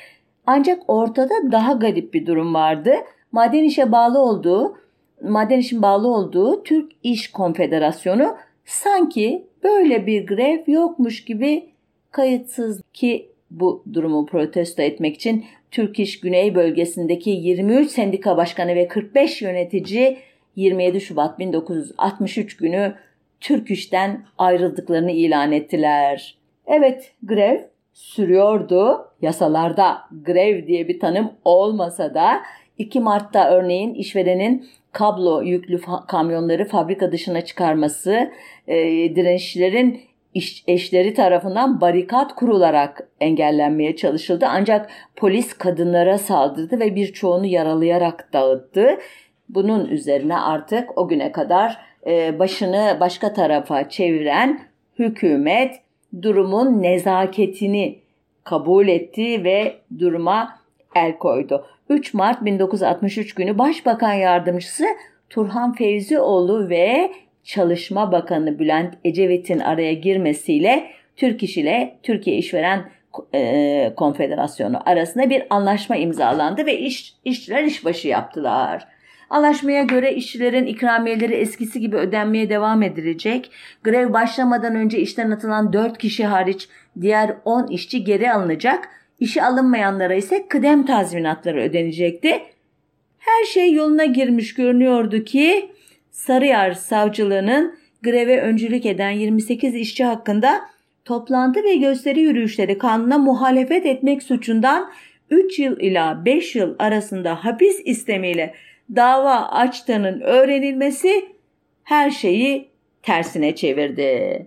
Ancak 0.47 0.83
ortada 0.89 1.35
daha 1.53 1.73
garip 1.73 2.15
bir 2.15 2.27
durum 2.27 2.55
vardı. 2.55 2.95
Maden 3.33 3.65
işe 3.65 3.93
bağlı 3.93 4.19
olduğu, 4.19 4.79
maden 5.23 5.59
işin 5.59 5.83
bağlı 5.83 6.09
olduğu 6.09 6.63
Türk 6.63 6.93
İş 7.03 7.31
Konfederasyonu 7.31 8.37
sanki 8.67 9.47
böyle 9.63 10.07
bir 10.07 10.27
grev 10.27 10.59
yokmuş 10.67 11.25
gibi 11.25 11.69
kayıtsız 12.11 12.83
ki 12.93 13.29
bu 13.51 13.85
durumu 13.93 14.27
protesto 14.27 14.83
etmek 14.83 15.15
için 15.15 15.45
Türk 15.71 15.99
İş 15.99 16.21
Güney 16.21 16.55
bölgesindeki 16.55 17.31
23 17.31 17.91
sendika 17.91 18.37
başkanı 18.37 18.75
ve 18.75 18.89
45 18.89 19.43
yönetici 19.43 20.19
27 20.57 21.01
Şubat 21.01 21.39
1963 21.39 22.57
günü 22.57 22.95
Türk 23.41 23.71
İş'ten 23.71 24.25
ayrıldıklarını 24.39 25.11
ilan 25.11 25.53
ettiler. 25.53 26.39
Evet 26.67 27.13
grev 27.23 27.61
sürüyordu. 27.93 29.09
Yasalarda 29.23 29.99
grev 30.25 30.67
diye 30.67 30.89
bir 30.89 31.01
tanım 31.01 31.33
olmasa 31.45 32.15
da 32.15 32.43
2 32.79 33.01
Mart'ta 33.01 33.51
örneğin 33.51 33.95
işverenin 33.95 34.67
kablo 34.93 35.43
yüklü 35.43 35.77
fa- 35.77 36.07
kamyonları 36.07 36.65
fabrika 36.65 37.13
dışına 37.13 37.41
çıkarması, 37.41 38.31
e, 38.69 38.77
direnişçilerin 39.17 40.01
iş, 40.35 40.65
eşleri 40.67 41.15
tarafından 41.15 41.81
barikat 41.81 42.35
kurularak 42.35 43.09
engellenmeye 43.21 43.97
çalışıldı. 43.97 44.47
Ancak 44.49 44.91
polis 45.17 45.53
kadınlara 45.53 46.19
saldırdı 46.19 46.81
ve 46.81 46.95
birçoğunu 46.95 47.47
yaralayarak 47.47 48.33
dağıttı. 48.33 48.99
Bunun 49.49 49.87
üzerine 49.87 50.39
artık 50.39 50.99
o 50.99 51.09
güne 51.09 51.33
kadar 51.33 51.79
e, 52.07 52.39
başını 52.39 52.97
başka 53.01 53.33
tarafa 53.33 53.89
çeviren 53.89 54.61
hükümet 54.99 55.77
durumun 56.23 56.83
nezaketini 56.83 57.99
kabul 58.45 58.89
etti 58.89 59.45
ve 59.45 59.77
duruma 59.99 60.59
el 60.95 61.19
koydu. 61.19 61.67
3 61.89 62.15
Mart 62.15 62.45
1963 62.45 63.35
günü 63.35 63.59
Başbakan 63.59 64.13
Yardımcısı 64.13 64.85
Turhan 65.31 65.73
Fevzioğlu 65.73 66.69
ve 66.69 67.13
Çalışma 67.45 68.13
Bakanı 68.13 68.59
Bülent 68.59 68.95
Ecevit'in 69.05 69.59
araya 69.59 69.93
girmesiyle 69.93 70.91
Türk 71.17 71.43
İş 71.43 71.57
ile 71.57 71.99
Türkiye 72.03 72.37
İşveren 72.37 72.85
e, 73.35 73.93
Konfederasyonu 73.97 74.89
arasında 74.91 75.31
bir 75.31 75.43
anlaşma 75.51 75.97
imzalandı 75.97 76.67
ve 76.67 76.79
iş, 76.79 77.15
işçiler 77.25 77.65
işbaşı 77.65 78.09
yaptılar. 78.09 78.89
Anlaşmaya 79.31 79.83
göre 79.83 80.15
işçilerin 80.15 80.67
ikramiyeleri 80.67 81.35
eskisi 81.35 81.81
gibi 81.81 81.97
ödenmeye 81.97 82.51
devam 82.51 82.83
edilecek. 82.83 83.51
Grev 83.85 84.13
başlamadan 84.13 84.75
önce 84.75 84.99
işten 84.99 85.31
atılan 85.31 85.73
4 85.73 85.99
kişi 85.99 86.27
hariç 86.27 86.69
diğer 87.01 87.37
10 87.45 87.67
işçi 87.67 88.05
geri 88.05 88.33
alınacak 88.33 88.89
İşe 89.21 89.43
alınmayanlara 89.43 90.15
ise 90.15 90.49
kıdem 90.49 90.87
tazminatları 90.87 91.61
ödenecekti. 91.63 92.43
Her 93.19 93.45
şey 93.45 93.73
yoluna 93.73 94.05
girmiş 94.05 94.55
görünüyordu 94.55 95.25
ki 95.25 95.71
Sarıyer 96.11 96.73
Savcılığı'nın 96.73 97.79
greve 98.03 98.41
öncülük 98.41 98.87
eden 98.87 99.11
28 99.11 99.75
işçi 99.75 100.05
hakkında 100.05 100.61
toplantı 101.05 101.65
ve 101.65 101.77
gösteri 101.77 102.21
yürüyüşleri 102.21 102.79
kanuna 102.79 103.19
muhalefet 103.19 103.87
etmek 103.87 104.23
suçundan 104.23 104.93
3 105.31 105.59
yıl 105.59 105.81
ila 105.81 106.25
5 106.25 106.57
yıl 106.57 106.75
arasında 106.79 107.45
hapis 107.45 107.83
istemiyle 107.85 108.55
dava 108.97 109.35
açtığının 109.35 110.21
öğrenilmesi 110.21 111.29
her 111.85 112.11
şeyi 112.11 112.69
tersine 113.03 113.55
çevirdi. 113.55 114.47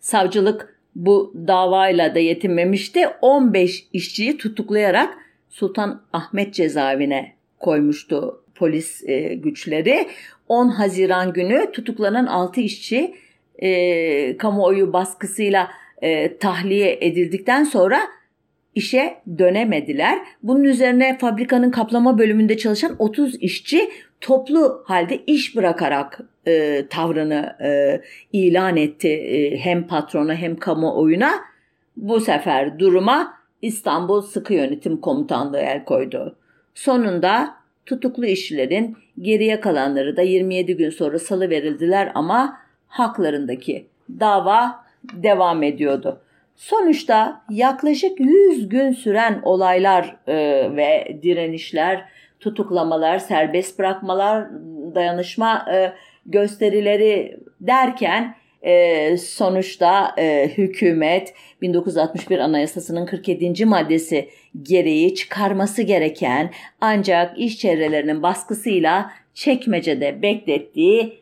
Savcılık 0.00 0.75
bu 0.96 1.32
davayla 1.46 2.14
da 2.14 2.18
yetinmemişti. 2.18 3.08
15 3.22 3.86
işçiyi 3.92 4.38
tutuklayarak 4.38 5.14
Sultan 5.50 6.02
Ahmet 6.12 6.54
cezaevine 6.54 7.32
koymuştu 7.58 8.42
polis 8.54 9.08
e, 9.08 9.34
güçleri. 9.34 10.08
10 10.48 10.68
Haziran 10.68 11.32
günü 11.32 11.72
tutuklanan 11.72 12.26
6 12.26 12.60
işçi 12.60 13.14
e, 13.58 14.36
kamuoyu 14.36 14.92
baskısıyla 14.92 15.70
e, 16.02 16.36
tahliye 16.36 16.98
edildikten 17.00 17.64
sonra 17.64 18.00
işe 18.76 19.16
dönemediler. 19.38 20.18
Bunun 20.42 20.64
üzerine 20.64 21.18
fabrikanın 21.18 21.70
kaplama 21.70 22.18
bölümünde 22.18 22.56
çalışan 22.56 22.96
30 22.98 23.42
işçi 23.42 23.90
toplu 24.20 24.82
halde 24.86 25.20
iş 25.26 25.56
bırakarak 25.56 26.20
e, 26.46 26.86
tavrını 26.90 27.56
e, 27.62 28.00
ilan 28.32 28.76
etti 28.76 29.08
e, 29.08 29.56
hem 29.56 29.86
patrona 29.86 30.34
hem 30.34 30.56
kamuoyuna. 30.56 31.30
Bu 31.96 32.20
sefer 32.20 32.78
duruma 32.78 33.34
İstanbul 33.62 34.20
Sıkı 34.20 34.54
Yönetim 34.54 35.00
Komutanlığı 35.00 35.58
el 35.58 35.84
koydu. 35.84 36.36
Sonunda 36.74 37.54
tutuklu 37.86 38.26
işçilerin 38.26 38.96
geriye 39.20 39.60
kalanları 39.60 40.16
da 40.16 40.22
27 40.22 40.76
gün 40.76 40.90
sonra 40.90 41.18
salı 41.18 41.50
verildiler 41.50 42.12
ama 42.14 42.58
haklarındaki 42.88 43.86
dava 44.20 44.84
devam 45.12 45.62
ediyordu. 45.62 46.20
Sonuçta 46.56 47.44
yaklaşık 47.50 48.20
100 48.20 48.68
gün 48.68 48.92
süren 48.92 49.40
olaylar 49.42 50.16
e, 50.26 50.36
ve 50.76 51.18
direnişler, 51.22 52.04
tutuklamalar, 52.40 53.18
serbest 53.18 53.78
bırakmalar, 53.78 54.48
dayanışma 54.94 55.66
e, 55.72 55.92
gösterileri 56.26 57.40
derken 57.60 58.34
e, 58.62 59.16
sonuçta 59.16 60.14
e, 60.18 60.48
hükümet 60.58 61.34
1961 61.62 62.38
Anayasası'nın 62.38 63.06
47. 63.06 63.66
maddesi 63.66 64.28
gereği 64.62 65.14
çıkarması 65.14 65.82
gereken 65.82 66.50
ancak 66.80 67.38
iş 67.38 67.58
çevrelerinin 67.58 68.22
baskısıyla 68.22 69.10
çekmecede 69.34 70.22
beklettiği 70.22 71.18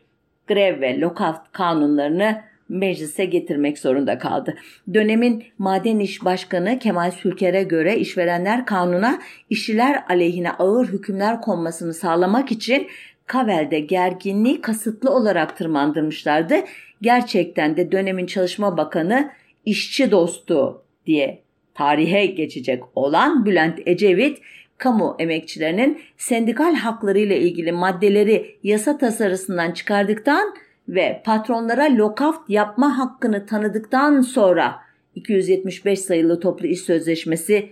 grev 0.47 0.81
ve 0.81 0.99
lockout 0.99 1.51
kanunlarını 1.51 2.41
meclise 2.69 3.25
getirmek 3.25 3.79
zorunda 3.79 4.17
kaldı. 4.17 4.55
Dönemin 4.93 5.43
Maden 5.57 5.99
İş 5.99 6.25
Başkanı 6.25 6.79
Kemal 6.79 7.11
Sülker'e 7.11 7.63
göre 7.63 7.97
işverenler 7.97 8.65
kanuna 8.65 9.21
işçiler 9.49 10.03
aleyhine 10.09 10.51
ağır 10.51 10.87
hükümler 10.87 11.41
konmasını 11.41 11.93
sağlamak 11.93 12.51
için 12.51 12.87
Kavel'de 13.27 13.79
gerginliği 13.79 14.61
kasıtlı 14.61 15.09
olarak 15.11 15.57
tırmandırmışlardı. 15.57 16.55
Gerçekten 17.01 17.77
de 17.77 17.91
dönemin 17.91 18.25
Çalışma 18.25 18.77
Bakanı 18.77 19.31
işçi 19.65 20.11
dostu 20.11 20.83
diye 21.05 21.41
tarihe 21.73 22.25
geçecek 22.25 22.83
olan 22.95 23.45
Bülent 23.45 23.79
Ecevit 23.85 24.41
kamu 24.77 25.15
emekçilerinin 25.19 26.01
sendikal 26.17 26.75
hakları 26.75 27.19
ile 27.19 27.39
ilgili 27.39 27.71
maddeleri 27.71 28.55
yasa 28.63 28.97
tasarısından 28.97 29.71
çıkardıktan 29.71 30.55
ve 30.87 31.21
patronlara 31.25 31.97
lokaft 31.97 32.49
yapma 32.49 32.97
hakkını 32.97 33.45
tanıdıktan 33.45 34.21
sonra 34.21 34.75
275 35.15 35.99
sayılı 35.99 36.39
toplu 36.39 36.67
iş 36.67 36.81
sözleşmesi 36.81 37.69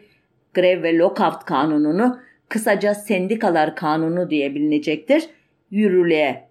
grev 0.53 0.83
ve 0.83 0.97
lokaft 0.97 1.45
kanununu 1.45 2.19
kısaca 2.49 2.93
sendikalar 2.93 3.75
kanunu 3.75 4.29
diye 4.29 4.55
bilinecektir 4.55 5.23
yürürlüğe 5.71 6.47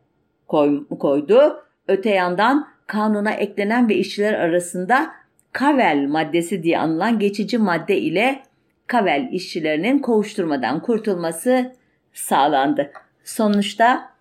koydu. 0.99 1.63
Öte 1.89 2.11
yandan 2.11 2.69
kanuna 2.87 3.31
eklenen 3.31 3.89
ve 3.89 3.95
işçiler 3.95 4.35
arasında 4.35 5.13
Kavel 5.53 6.07
maddesi 6.09 6.63
diye 6.63 6.79
anılan 6.79 7.19
geçici 7.19 7.59
madde 7.59 7.99
ile 7.99 8.43
Kavel 8.87 9.29
işçilerinin 9.33 9.99
kovuşturmadan 9.99 10.83
kurtulması 10.83 11.73
sağlandı. 12.13 12.93
Sonuçta 13.25 14.12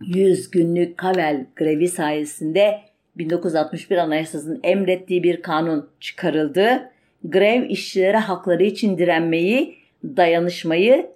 100 0.00 0.50
günlük 0.50 0.98
Kavel 0.98 1.46
grevi 1.56 1.88
sayesinde 1.88 2.80
1961 3.16 3.96
Anayasası'nın 3.96 4.60
emrettiği 4.62 5.22
bir 5.22 5.42
kanun 5.42 5.88
çıkarıldı. 6.00 6.90
Grev 7.24 7.70
işçilere 7.70 8.16
hakları 8.16 8.64
için 8.64 8.98
direnmeyi, 8.98 9.74
dayanışmayı, 10.04 11.10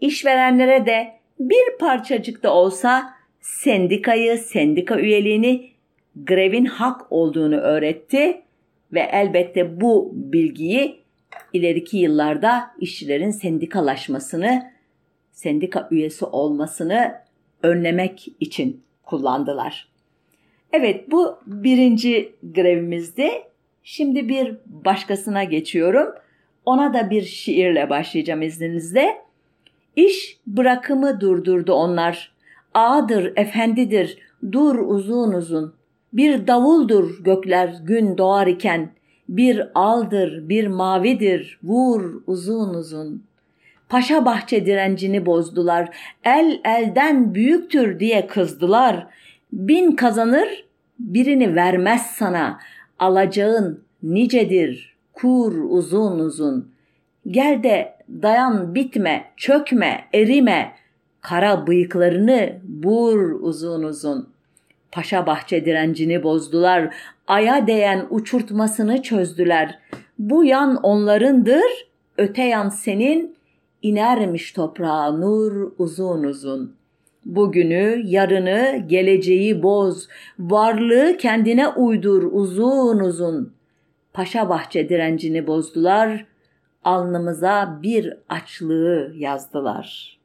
işverenlere 0.00 0.86
de 0.86 1.12
bir 1.40 1.78
parçacık 1.78 2.42
da 2.42 2.54
olsa 2.54 3.14
sendikayı, 3.40 4.38
sendika 4.38 5.00
üyeliğini 5.00 5.70
grevin 6.16 6.64
hak 6.64 7.12
olduğunu 7.12 7.56
öğretti 7.56 8.42
ve 8.92 9.00
elbette 9.00 9.80
bu 9.80 10.12
bilgiyi 10.14 11.00
ileriki 11.52 11.98
yıllarda 11.98 12.70
işçilerin 12.78 13.30
sendikalaşmasını, 13.30 14.72
sendika 15.32 15.88
üyesi 15.90 16.24
olmasını 16.24 17.14
önlemek 17.62 18.28
için 18.40 18.82
kullandılar. 19.02 19.88
Evet 20.72 21.10
bu 21.10 21.38
birinci 21.46 22.32
grevimizdi. 22.42 23.30
Şimdi 23.82 24.28
bir 24.28 24.56
başkasına 24.66 25.44
geçiyorum. 25.44 26.08
Ona 26.64 26.94
da 26.94 27.10
bir 27.10 27.22
şiirle 27.22 27.90
başlayacağım 27.90 28.42
izninizle. 28.42 29.22
İş 29.96 30.38
bırakımı 30.46 31.20
durdurdu 31.20 31.72
onlar. 31.72 32.32
Ağadır, 32.74 33.32
efendidir, 33.36 34.18
dur 34.52 34.78
uzun 34.78 35.32
uzun. 35.32 35.74
Bir 36.12 36.46
davuldur 36.46 37.24
gökler 37.24 37.74
gün 37.82 38.18
doğar 38.18 38.46
iken, 38.46 38.92
bir 39.28 39.62
aldır, 39.74 40.48
bir 40.48 40.66
mavidir, 40.66 41.58
vur 41.62 42.22
uzun 42.26 42.74
uzun. 42.74 43.24
Paşa 43.90 44.24
bahçe 44.24 44.66
direncini 44.66 45.26
bozdular, 45.26 45.96
el 46.24 46.60
elden 46.64 47.34
büyüktür 47.34 48.00
diye 48.00 48.26
kızdılar. 48.26 49.06
Bin 49.52 49.92
kazanır, 49.92 50.64
birini 50.98 51.54
vermez 51.54 52.02
sana, 52.02 52.58
alacağın 52.98 53.84
nicedir, 54.02 54.96
kur 55.12 55.52
uzun 55.68 56.18
uzun. 56.18 56.72
Gel 57.26 57.62
de 57.62 57.94
dayan 58.22 58.74
bitme, 58.74 59.24
çökme, 59.36 60.04
erime, 60.12 60.72
kara 61.20 61.66
bıyıklarını 61.66 62.52
bur 62.62 63.30
uzun 63.40 63.82
uzun. 63.82 64.28
Paşa 64.92 65.26
bahçe 65.26 65.64
direncini 65.64 66.22
bozdular, 66.22 66.94
aya 67.26 67.66
değen 67.66 68.06
uçurtmasını 68.10 69.02
çözdüler. 69.02 69.78
Bu 70.18 70.44
yan 70.44 70.76
onlarındır, 70.76 71.88
öte 72.18 72.42
yan 72.42 72.68
senin, 72.68 73.39
inermiş 73.82 74.52
toprağa 74.52 75.12
nur 75.12 75.72
uzun 75.78 76.24
uzun. 76.24 76.76
Bugünü, 77.24 78.02
yarını, 78.04 78.84
geleceği 78.86 79.62
boz, 79.62 80.08
varlığı 80.38 81.16
kendine 81.16 81.68
uydur 81.68 82.22
uzun 82.32 82.98
uzun. 82.98 83.52
Paşa 84.12 84.48
bahçe 84.48 84.88
direncini 84.88 85.46
bozdular, 85.46 86.26
alnımıza 86.84 87.78
bir 87.82 88.16
açlığı 88.28 89.12
yazdılar. 89.16 90.18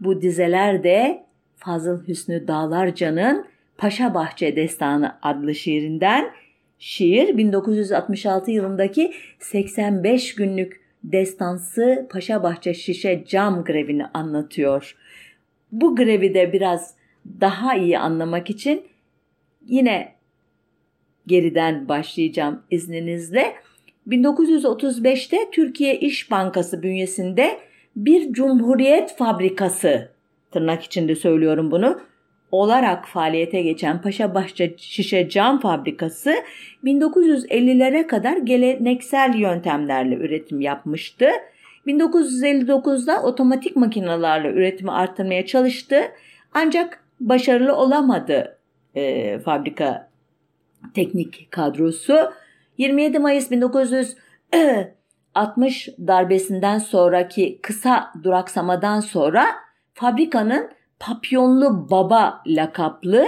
Bu 0.00 0.22
dizeler 0.22 0.84
de 0.84 1.26
Fazıl 1.56 2.06
Hüsnü 2.08 2.48
Dağlarca'nın 2.48 3.46
Paşa 3.78 4.14
Bahçe 4.14 4.56
Destanı 4.56 5.18
adlı 5.22 5.54
şiirinden 5.54 6.30
şiir 6.78 7.36
1966 7.36 8.50
yılındaki 8.50 9.12
85 9.38 10.34
günlük 10.34 10.85
destansı 11.12 12.06
Paşa 12.10 12.42
Bahçe 12.42 12.74
Şişe 12.74 13.24
Cam 13.28 13.64
grevini 13.64 14.06
anlatıyor. 14.06 14.96
Bu 15.72 15.96
grevi 15.96 16.34
de 16.34 16.52
biraz 16.52 16.94
daha 17.40 17.76
iyi 17.76 17.98
anlamak 17.98 18.50
için 18.50 18.82
yine 19.66 20.14
geriden 21.26 21.88
başlayacağım 21.88 22.62
izninizle. 22.70 23.54
1935'te 24.08 25.50
Türkiye 25.52 26.00
İş 26.00 26.30
Bankası 26.30 26.82
bünyesinde 26.82 27.58
bir 27.96 28.32
cumhuriyet 28.32 29.16
fabrikası 29.16 30.12
tırnak 30.50 30.82
içinde 30.82 31.14
söylüyorum 31.14 31.70
bunu 31.70 32.00
olarak 32.52 33.08
faaliyete 33.08 33.62
geçen 33.62 34.02
Paşabahçe 34.02 34.74
Şişe 34.78 35.28
Cam 35.28 35.60
Fabrikası 35.60 36.34
1950'lere 36.84 38.06
kadar 38.06 38.36
geleneksel 38.36 39.34
yöntemlerle 39.34 40.14
üretim 40.14 40.60
yapmıştı. 40.60 41.28
1959'da 41.86 43.22
otomatik 43.22 43.76
makinalarla 43.76 44.48
üretimi 44.48 44.92
arttırmaya 44.92 45.46
çalıştı 45.46 46.02
ancak 46.54 47.04
başarılı 47.20 47.76
olamadı 47.76 48.58
e, 48.94 49.38
fabrika 49.38 50.10
teknik 50.94 51.50
kadrosu. 51.50 52.32
27 52.78 53.18
Mayıs 53.18 53.50
1960 53.50 55.88
darbesinden 55.98 56.78
sonraki 56.78 57.58
kısa 57.62 58.12
duraksamadan 58.22 59.00
sonra 59.00 59.46
fabrikanın 59.94 60.70
Papyonlu 61.00 61.90
Baba 61.90 62.42
lakaplı 62.46 63.26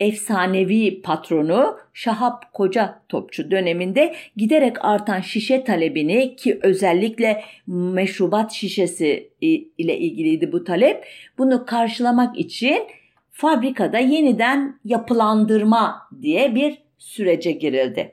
efsanevi 0.00 1.02
patronu 1.02 1.76
Şahap 1.92 2.52
Koca 2.52 3.02
Topçu 3.08 3.50
döneminde 3.50 4.14
giderek 4.36 4.84
artan 4.84 5.20
şişe 5.20 5.64
talebini 5.64 6.36
ki 6.36 6.58
özellikle 6.62 7.44
meşrubat 7.66 8.52
şişesi 8.52 9.30
ile 9.78 9.98
ilgiliydi 9.98 10.52
bu 10.52 10.64
talep. 10.64 11.04
Bunu 11.38 11.66
karşılamak 11.66 12.38
için 12.38 12.82
fabrikada 13.30 13.98
yeniden 13.98 14.80
yapılandırma 14.84 16.08
diye 16.22 16.54
bir 16.54 16.78
sürece 16.98 17.52
girildi. 17.52 18.12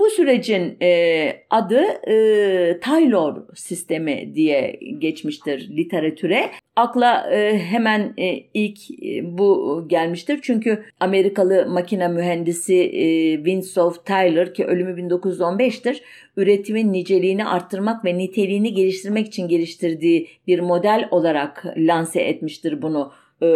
Bu 0.00 0.10
sürecin 0.10 0.76
e, 0.82 1.32
adı 1.50 1.80
e, 2.08 2.80
Taylor 2.80 3.36
sistemi 3.54 4.34
diye 4.34 4.80
geçmiştir 4.98 5.70
literatüre. 5.76 6.50
Akla 6.76 7.30
e, 7.32 7.58
hemen 7.58 8.14
e, 8.18 8.36
ilk 8.54 8.90
e, 8.90 9.38
bu 9.38 9.84
gelmiştir. 9.88 10.38
Çünkü 10.42 10.84
Amerikalı 11.00 11.66
makine 11.68 12.08
mühendisi 12.08 12.74
e, 12.74 13.36
Winslow 13.36 14.04
Taylor 14.04 14.54
ki 14.54 14.64
ölümü 14.64 15.00
1915'tir. 15.00 16.00
Üretimin 16.36 16.92
niceliğini 16.92 17.46
arttırmak 17.46 18.04
ve 18.04 18.18
niteliğini 18.18 18.74
geliştirmek 18.74 19.26
için 19.26 19.48
geliştirdiği 19.48 20.28
bir 20.46 20.60
model 20.60 21.08
olarak 21.10 21.64
lanse 21.76 22.20
etmiştir 22.20 22.82
bunu 22.82 23.12
e, 23.42 23.46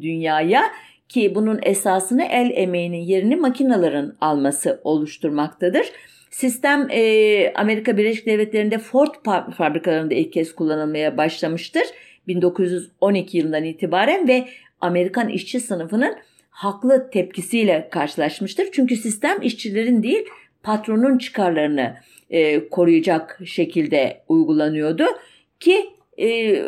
dünyaya 0.00 0.62
ki 1.12 1.34
bunun 1.34 1.60
esasını 1.62 2.24
el 2.24 2.50
emeğinin 2.54 3.00
yerini 3.02 3.36
makinelerin 3.36 4.14
alması 4.20 4.80
oluşturmaktadır. 4.84 5.92
Sistem 6.30 6.88
e, 6.90 7.52
Amerika 7.54 7.96
Birleşik 7.96 8.26
Devletleri'nde 8.26 8.78
Ford 8.78 9.14
fabrikalarında 9.56 10.14
ilk 10.14 10.32
kez 10.32 10.54
kullanılmaya 10.54 11.16
başlamıştır. 11.16 11.82
1912 12.28 13.38
yılından 13.38 13.64
itibaren 13.64 14.28
ve 14.28 14.48
Amerikan 14.80 15.28
işçi 15.28 15.60
sınıfının 15.60 16.14
haklı 16.50 17.10
tepkisiyle 17.10 17.88
karşılaşmıştır. 17.90 18.68
Çünkü 18.72 18.96
sistem 18.96 19.42
işçilerin 19.42 20.02
değil 20.02 20.24
patronun 20.62 21.18
çıkarlarını 21.18 21.96
e, 22.30 22.68
koruyacak 22.68 23.40
şekilde 23.44 24.22
uygulanıyordu 24.28 25.04
ki 25.60 25.86
e, 26.18 26.62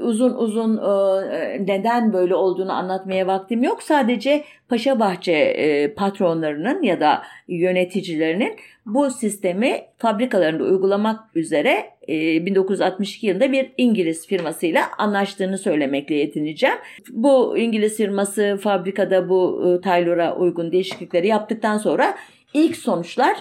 uzun 0.00 0.34
uzun 0.34 0.76
e, 0.76 1.66
neden 1.66 2.12
böyle 2.12 2.34
olduğunu 2.34 2.72
anlatmaya 2.72 3.26
vaktim 3.26 3.62
yok. 3.62 3.82
Sadece 3.82 4.44
Paşabahçe 4.68 5.32
e, 5.32 5.94
patronlarının 5.94 6.82
ya 6.82 7.00
da 7.00 7.22
yöneticilerinin 7.48 8.56
bu 8.86 9.10
sistemi 9.10 9.80
fabrikalarında 9.98 10.64
uygulamak 10.64 11.20
üzere 11.34 11.90
e, 12.08 12.46
1962 12.46 13.26
yılında 13.26 13.52
bir 13.52 13.72
İngiliz 13.76 14.26
firmasıyla 14.26 14.82
anlaştığını 14.98 15.58
söylemekle 15.58 16.14
yetineceğim. 16.14 16.76
Bu 17.10 17.58
İngiliz 17.58 17.96
firması 17.96 18.58
fabrikada 18.62 19.28
bu 19.28 19.64
e, 19.66 19.80
Taylor'a 19.80 20.36
uygun 20.36 20.72
değişiklikleri 20.72 21.26
yaptıktan 21.26 21.78
sonra 21.78 22.14
ilk 22.54 22.76
sonuçlar 22.76 23.36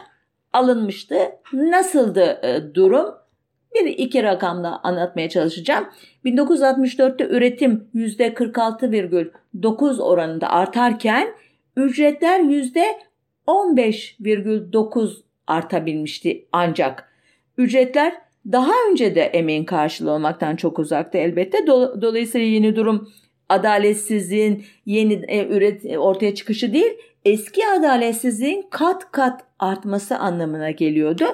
alınmıştı. 0.53 1.15
Nasıldı 1.53 2.39
e, 2.43 2.75
durum? 2.75 3.26
Bir 3.75 3.85
iki 3.85 4.23
rakamla 4.23 4.79
anlatmaya 4.83 5.29
çalışacağım. 5.29 5.87
1964'te 6.25 7.27
üretim 7.27 7.87
%46,9 7.95 10.01
oranında 10.01 10.49
artarken 10.49 11.27
ücretler 11.75 12.39
%15,9 12.39 15.11
artabilmişti 15.47 16.45
ancak. 16.51 17.11
Ücretler 17.57 18.13
daha 18.51 18.71
önce 18.91 19.15
de 19.15 19.21
emeğin 19.21 19.65
karşılığı 19.65 20.11
olmaktan 20.11 20.55
çok 20.55 20.79
uzaktı 20.79 21.17
elbette. 21.17 21.67
Dolayısıyla 22.01 22.47
yeni 22.47 22.75
durum 22.75 23.09
adaletsizliğin 23.49 24.65
yeni 24.85 25.13
e, 25.13 25.47
üret 25.47 25.97
ortaya 25.97 26.35
çıkışı 26.35 26.73
değil, 26.73 26.91
eski 27.25 27.67
adaletsizliğin 27.67 28.67
kat 28.69 29.11
kat 29.11 29.41
artması 29.59 30.17
anlamına 30.17 30.71
geliyordu. 30.71 31.25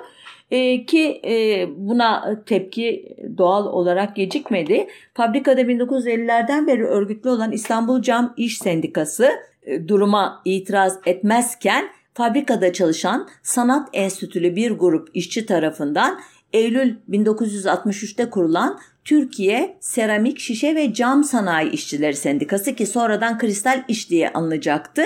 E, 0.54 0.86
ki 0.86 1.22
e, 1.26 1.68
buna 1.78 2.44
tepki 2.46 3.16
doğal 3.38 3.66
olarak 3.66 4.16
gecikmedi. 4.16 4.88
Fabrikada 5.14 5.62
1950'lerden 5.62 6.68
beri 6.68 6.86
örgütlü 6.86 7.30
olan 7.30 7.52
İstanbul 7.52 8.02
Cam 8.02 8.34
İş 8.38 8.58
Sendikası 8.58 9.30
e, 9.64 9.88
duruma 9.88 10.42
itiraz 10.46 11.00
etmezken 11.06 11.86
fabrikada 12.14 12.74
çalışan 12.74 13.28
sanat 13.44 13.90
enstitülü 13.94 14.56
bir 14.56 14.72
grup 14.72 15.10
işçi 15.14 15.46
tarafından 15.46 16.20
Eylül 16.54 16.96
1963'te 17.10 18.30
kurulan 18.30 18.80
Türkiye 19.06 19.78
Seramik 19.80 20.40
Şişe 20.40 20.76
ve 20.76 20.94
Cam 20.94 21.24
Sanayi 21.24 21.72
İşçileri 21.72 22.16
Sendikası 22.16 22.76
ki 22.76 22.86
sonradan 22.86 23.38
Kristal 23.38 23.84
İş 23.88 24.10
diye 24.10 24.30
anılacaktı. 24.30 25.02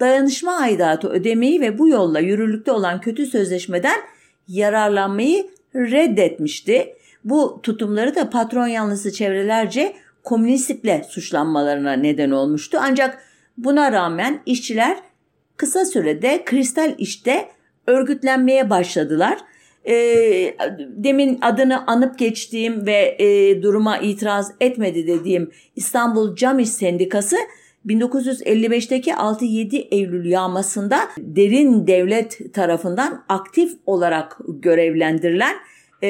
Dayanışma 0.00 0.52
aidatı 0.52 1.08
ödemeyi 1.08 1.60
ve 1.60 1.78
bu 1.78 1.88
yolla 1.88 2.20
yürürlükte 2.20 2.72
olan 2.72 3.00
kötü 3.00 3.26
sözleşmeden 3.26 4.00
yararlanmayı 4.48 5.50
reddetmişti. 5.74 6.94
Bu 7.24 7.60
tutumları 7.62 8.14
da 8.14 8.30
patron 8.30 8.66
yanlısı 8.66 9.12
çevrelerce 9.12 9.96
komünistlikle 10.24 11.06
suçlanmalarına 11.08 11.92
neden 11.92 12.30
olmuştu. 12.30 12.78
Ancak 12.80 13.18
buna 13.56 13.92
rağmen 13.92 14.40
işçiler 14.46 14.98
kısa 15.56 15.84
sürede 15.84 16.42
kristal 16.44 16.94
işte 16.98 17.48
örgütlenmeye 17.86 18.70
başladılar. 18.70 19.38
E, 19.84 19.94
demin 20.78 21.38
adını 21.42 21.86
anıp 21.86 22.18
geçtiğim 22.18 22.86
ve 22.86 23.16
e, 23.18 23.62
duruma 23.62 23.98
itiraz 23.98 24.52
etmedi 24.60 25.06
dediğim 25.06 25.50
İstanbul 25.76 26.36
Cam 26.36 26.58
İş 26.58 26.68
Sendikası 26.68 27.36
1955'teki 27.88 29.10
6-7 29.10 29.88
Eylül 29.90 30.24
yağmasında 30.24 30.98
derin 31.18 31.86
devlet 31.86 32.54
tarafından 32.54 33.24
aktif 33.28 33.72
olarak 33.86 34.38
görevlendirilen 34.48 35.56
e, 36.02 36.08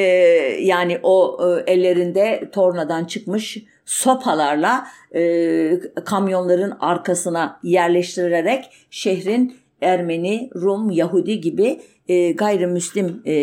yani 0.60 1.00
o 1.02 1.38
e, 1.66 1.72
ellerinde 1.72 2.48
tornadan 2.52 3.04
çıkmış 3.04 3.58
sopalarla 3.84 4.86
e, 5.14 5.80
kamyonların 6.04 6.76
arkasına 6.80 7.60
yerleştirerek 7.62 8.64
şehrin 8.90 9.56
Ermeni, 9.80 10.50
Rum, 10.54 10.90
Yahudi 10.90 11.40
gibi 11.40 11.80
e, 12.08 12.32
gayrimüslim 12.32 13.22
e, 13.26 13.34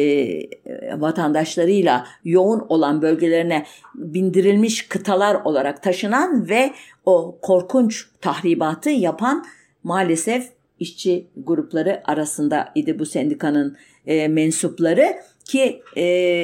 vatandaşlarıyla 0.99 2.07
yoğun 2.23 2.65
olan 2.69 3.01
bölgelerine 3.01 3.65
bindirilmiş 3.95 4.87
kıtalar 4.87 5.35
olarak 5.35 5.83
taşınan 5.83 6.49
ve 6.49 6.71
o 7.05 7.37
korkunç 7.41 8.05
tahribatı 8.21 8.89
yapan 8.89 9.45
maalesef 9.83 10.49
işçi 10.79 11.27
grupları 11.37 12.01
arasında 12.05 12.71
idi 12.75 12.99
bu 12.99 13.05
sendikanın 13.05 13.77
e, 14.07 14.27
mensupları 14.27 15.15
ki 15.45 15.81
e, 15.95 16.01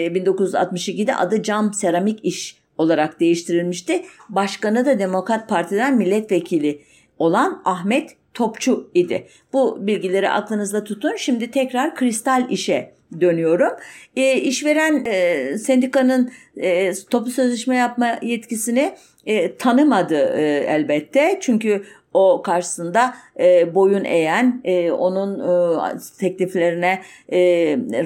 1962'de 0.07 1.15
adı 1.15 1.43
Cam 1.43 1.73
Seramik 1.73 2.25
İş 2.25 2.61
olarak 2.77 3.19
değiştirilmişti. 3.19 4.05
Başkanı 4.29 4.85
da 4.85 4.99
Demokrat 4.99 5.49
Parti'den 5.49 5.97
milletvekili 5.97 6.81
olan 7.19 7.61
Ahmet 7.65 8.20
Topçu 8.33 8.89
idi. 8.93 9.27
Bu 9.53 9.87
bilgileri 9.87 10.29
aklınızda 10.29 10.83
tutun. 10.83 11.15
Şimdi 11.15 11.51
tekrar 11.51 11.95
kristal 11.95 12.49
işe 12.49 12.93
dönüyorum. 13.21 13.71
E, 14.15 14.37
işveren 14.37 15.05
e, 15.05 15.57
sendikanın 15.57 16.31
e, 16.57 16.93
toplu 16.93 17.31
sözleşme 17.31 17.75
yapma 17.75 18.19
yetkisini 18.21 18.95
e, 19.25 19.55
tanımadı 19.55 20.33
e, 20.37 20.41
elbette. 20.67 21.37
Çünkü 21.41 21.83
o 22.13 22.41
karşısında 22.41 23.13
e, 23.39 23.75
boyun 23.75 24.03
eğen, 24.03 24.61
e, 24.63 24.91
onun 24.91 25.39
e, 25.39 25.97
tekliflerine 26.19 27.01
e, 27.33 27.39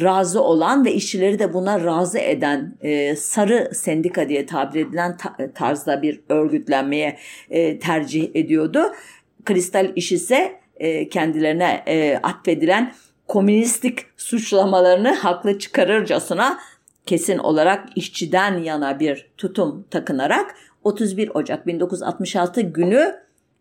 razı 0.02 0.42
olan 0.42 0.86
ve 0.86 0.94
işçileri 0.94 1.40
de 1.40 1.54
buna 1.54 1.84
razı 1.84 2.20
eden 2.20 2.74
e, 2.82 3.16
sarı 3.16 3.70
sendika 3.74 4.30
diye 4.30 4.46
tabir 4.46 4.86
edilen 4.86 5.18
ta, 5.18 5.38
tarzda 5.56 6.02
bir 6.02 6.22
örgütlenmeye 6.30 7.18
e, 7.50 7.80
tercih 7.80 8.30
ediyordu. 8.36 8.92
Kristal 9.46 9.92
iş 9.96 10.12
ise 10.12 10.60
e, 10.78 11.10
kendilerine 11.10 11.84
e, 11.88 12.18
atfedilen 12.24 12.94
komünistik 13.28 14.00
suçlamalarını 14.18 15.14
haklı 15.14 15.60
çıkarırcasına 15.60 16.60
kesin 17.06 17.38
olarak 17.38 17.86
işçiden 17.96 18.58
yana 18.58 19.00
bir 19.00 19.32
tutum 19.38 19.86
takınarak 19.92 20.56
31 20.84 21.32
Ocak 21.34 21.68
1966 21.68 22.62
günü 22.62 23.16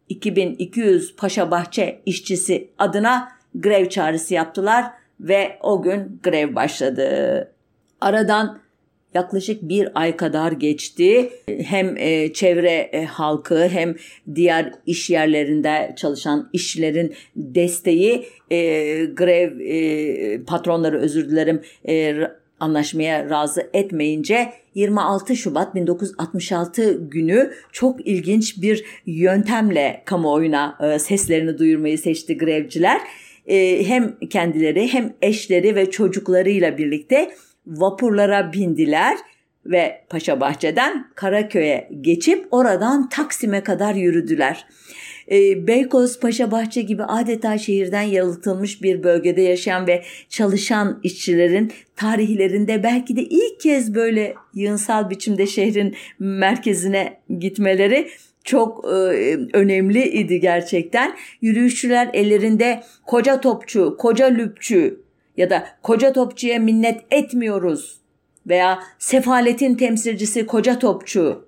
2200 0.08 1.16
Paşabahçe 1.16 2.02
işçisi 2.06 2.70
adına 2.78 3.32
grev 3.54 3.88
çağrısı 3.88 4.34
yaptılar 4.34 4.84
ve 5.20 5.58
o 5.62 5.82
gün 5.82 6.20
grev 6.22 6.54
başladı. 6.54 7.52
Aradan 8.00 8.58
yaklaşık 9.14 9.62
bir 9.62 9.88
ay 9.94 10.16
kadar 10.16 10.52
geçti. 10.52 11.30
Hem 11.64 11.96
e, 11.96 12.32
çevre 12.32 12.90
e, 12.92 13.04
halkı 13.04 13.68
hem 13.68 13.94
diğer 14.34 14.72
iş 14.86 15.10
yerlerinde 15.10 15.94
çalışan 15.96 16.50
işçilerin 16.52 17.14
desteği 17.36 18.26
e, 18.50 18.58
grev 19.04 19.54
patronları 20.44 21.00
özür 21.00 21.30
dilerim 21.30 21.62
anlaşmaya 22.60 23.30
razı 23.30 23.70
etmeyince 23.74 24.52
26 24.74 25.36
Şubat 25.36 25.74
1966 25.74 26.92
günü 27.10 27.50
çok 27.72 28.06
ilginç 28.06 28.62
bir 28.62 28.84
yöntemle 29.06 30.02
kamuoyuna 30.04 30.78
seslerini 30.98 31.58
duyurmayı 31.58 31.98
seçti 31.98 32.38
grevciler. 32.38 33.00
Hem 33.86 34.18
kendileri 34.30 34.88
hem 34.88 35.12
eşleri 35.22 35.76
ve 35.76 35.90
çocuklarıyla 35.90 36.78
birlikte 36.78 37.30
vapurlara 37.66 38.52
bindiler 38.52 39.18
ve 39.66 40.04
Paşabahçe'den 40.10 41.06
Karaköy'e 41.14 41.88
geçip 42.00 42.48
oradan 42.50 43.08
Taksim'e 43.08 43.60
kadar 43.62 43.94
yürüdüler. 43.94 44.66
E, 45.30 45.66
Beykoz, 45.66 46.20
Paşabahçe 46.20 46.82
gibi 46.82 47.02
adeta 47.02 47.58
şehirden 47.58 48.02
yalıtılmış 48.02 48.82
bir 48.82 49.02
bölgede 49.02 49.42
yaşayan 49.42 49.86
ve 49.86 50.02
çalışan 50.28 51.00
işçilerin 51.02 51.72
tarihlerinde 51.96 52.82
belki 52.82 53.16
de 53.16 53.22
ilk 53.22 53.60
kez 53.60 53.94
böyle 53.94 54.34
yığınsal 54.54 55.10
biçimde 55.10 55.46
şehrin 55.46 55.94
merkezine 56.18 57.20
gitmeleri 57.38 58.08
çok 58.44 58.84
e, 58.84 58.88
önemli 59.52 60.08
idi 60.08 60.40
gerçekten. 60.40 61.16
Yürüyüşçüler 61.40 62.10
ellerinde 62.12 62.82
koca 63.06 63.40
topçu, 63.40 63.96
koca 63.98 64.26
lüpçü 64.26 65.03
ya 65.36 65.50
da 65.50 65.66
koca 65.82 66.12
topçuya 66.12 66.58
minnet 66.58 67.00
etmiyoruz 67.10 68.00
veya 68.46 68.82
sefaletin 68.98 69.74
temsilcisi 69.74 70.46
koca 70.46 70.78
topçu, 70.78 71.44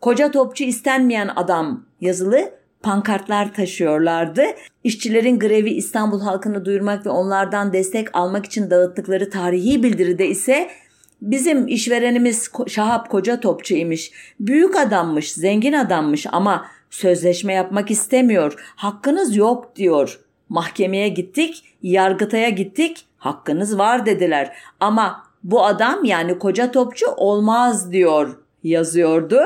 koca 0.00 0.30
topçu 0.30 0.64
istenmeyen 0.64 1.30
adam 1.36 1.84
yazılı 2.00 2.50
pankartlar 2.82 3.54
taşıyorlardı. 3.54 4.42
İşçilerin 4.84 5.38
grevi 5.38 5.70
İstanbul 5.70 6.20
halkını 6.20 6.64
duyurmak 6.64 7.06
ve 7.06 7.10
onlardan 7.10 7.72
destek 7.72 8.16
almak 8.16 8.46
için 8.46 8.70
dağıttıkları 8.70 9.30
tarihi 9.30 9.82
bildiride 9.82 10.26
ise 10.26 10.70
bizim 11.22 11.68
işverenimiz 11.68 12.50
Şahap 12.68 13.10
Koca 13.10 13.40
Topçu 13.40 13.74
imiş. 13.74 14.12
Büyük 14.40 14.76
adammış, 14.76 15.32
zengin 15.32 15.72
adammış 15.72 16.26
ama 16.32 16.66
sözleşme 16.90 17.52
yapmak 17.52 17.90
istemiyor. 17.90 18.54
Hakkınız 18.76 19.36
yok 19.36 19.76
diyor. 19.76 20.20
Mahkemeye 20.48 21.08
gittik, 21.08 21.64
yargıtaya 21.82 22.48
gittik. 22.48 23.06
Hakkınız 23.22 23.78
var 23.78 24.06
dediler. 24.06 24.56
Ama 24.80 25.22
bu 25.44 25.64
adam 25.64 26.04
yani 26.04 26.38
koca 26.38 26.70
topçu 26.70 27.06
olmaz 27.16 27.92
diyor 27.92 28.38
yazıyordu. 28.62 29.40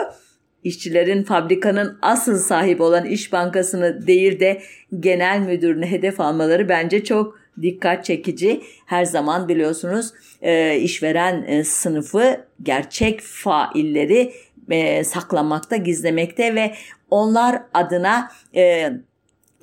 İşçilerin 0.64 1.22
fabrikanın 1.22 1.98
asıl 2.02 2.38
sahibi 2.38 2.82
olan 2.82 3.04
İş 3.04 3.32
Bankası'nı 3.32 4.06
değil 4.06 4.40
de 4.40 4.62
genel 5.00 5.40
müdürünü 5.40 5.86
hedef 5.86 6.20
almaları 6.20 6.68
bence 6.68 7.04
çok 7.04 7.38
dikkat 7.62 8.04
çekici. 8.04 8.62
Her 8.86 9.04
zaman 9.04 9.48
biliyorsunuz 9.48 10.12
e, 10.42 10.76
işveren 10.76 11.44
e, 11.46 11.64
sınıfı 11.64 12.44
gerçek 12.62 13.20
failleri 13.20 14.32
e, 14.70 15.04
saklamakta, 15.04 15.76
gizlemekte 15.76 16.54
ve 16.54 16.74
onlar 17.10 17.62
adına 17.74 18.30
e, 18.54 18.92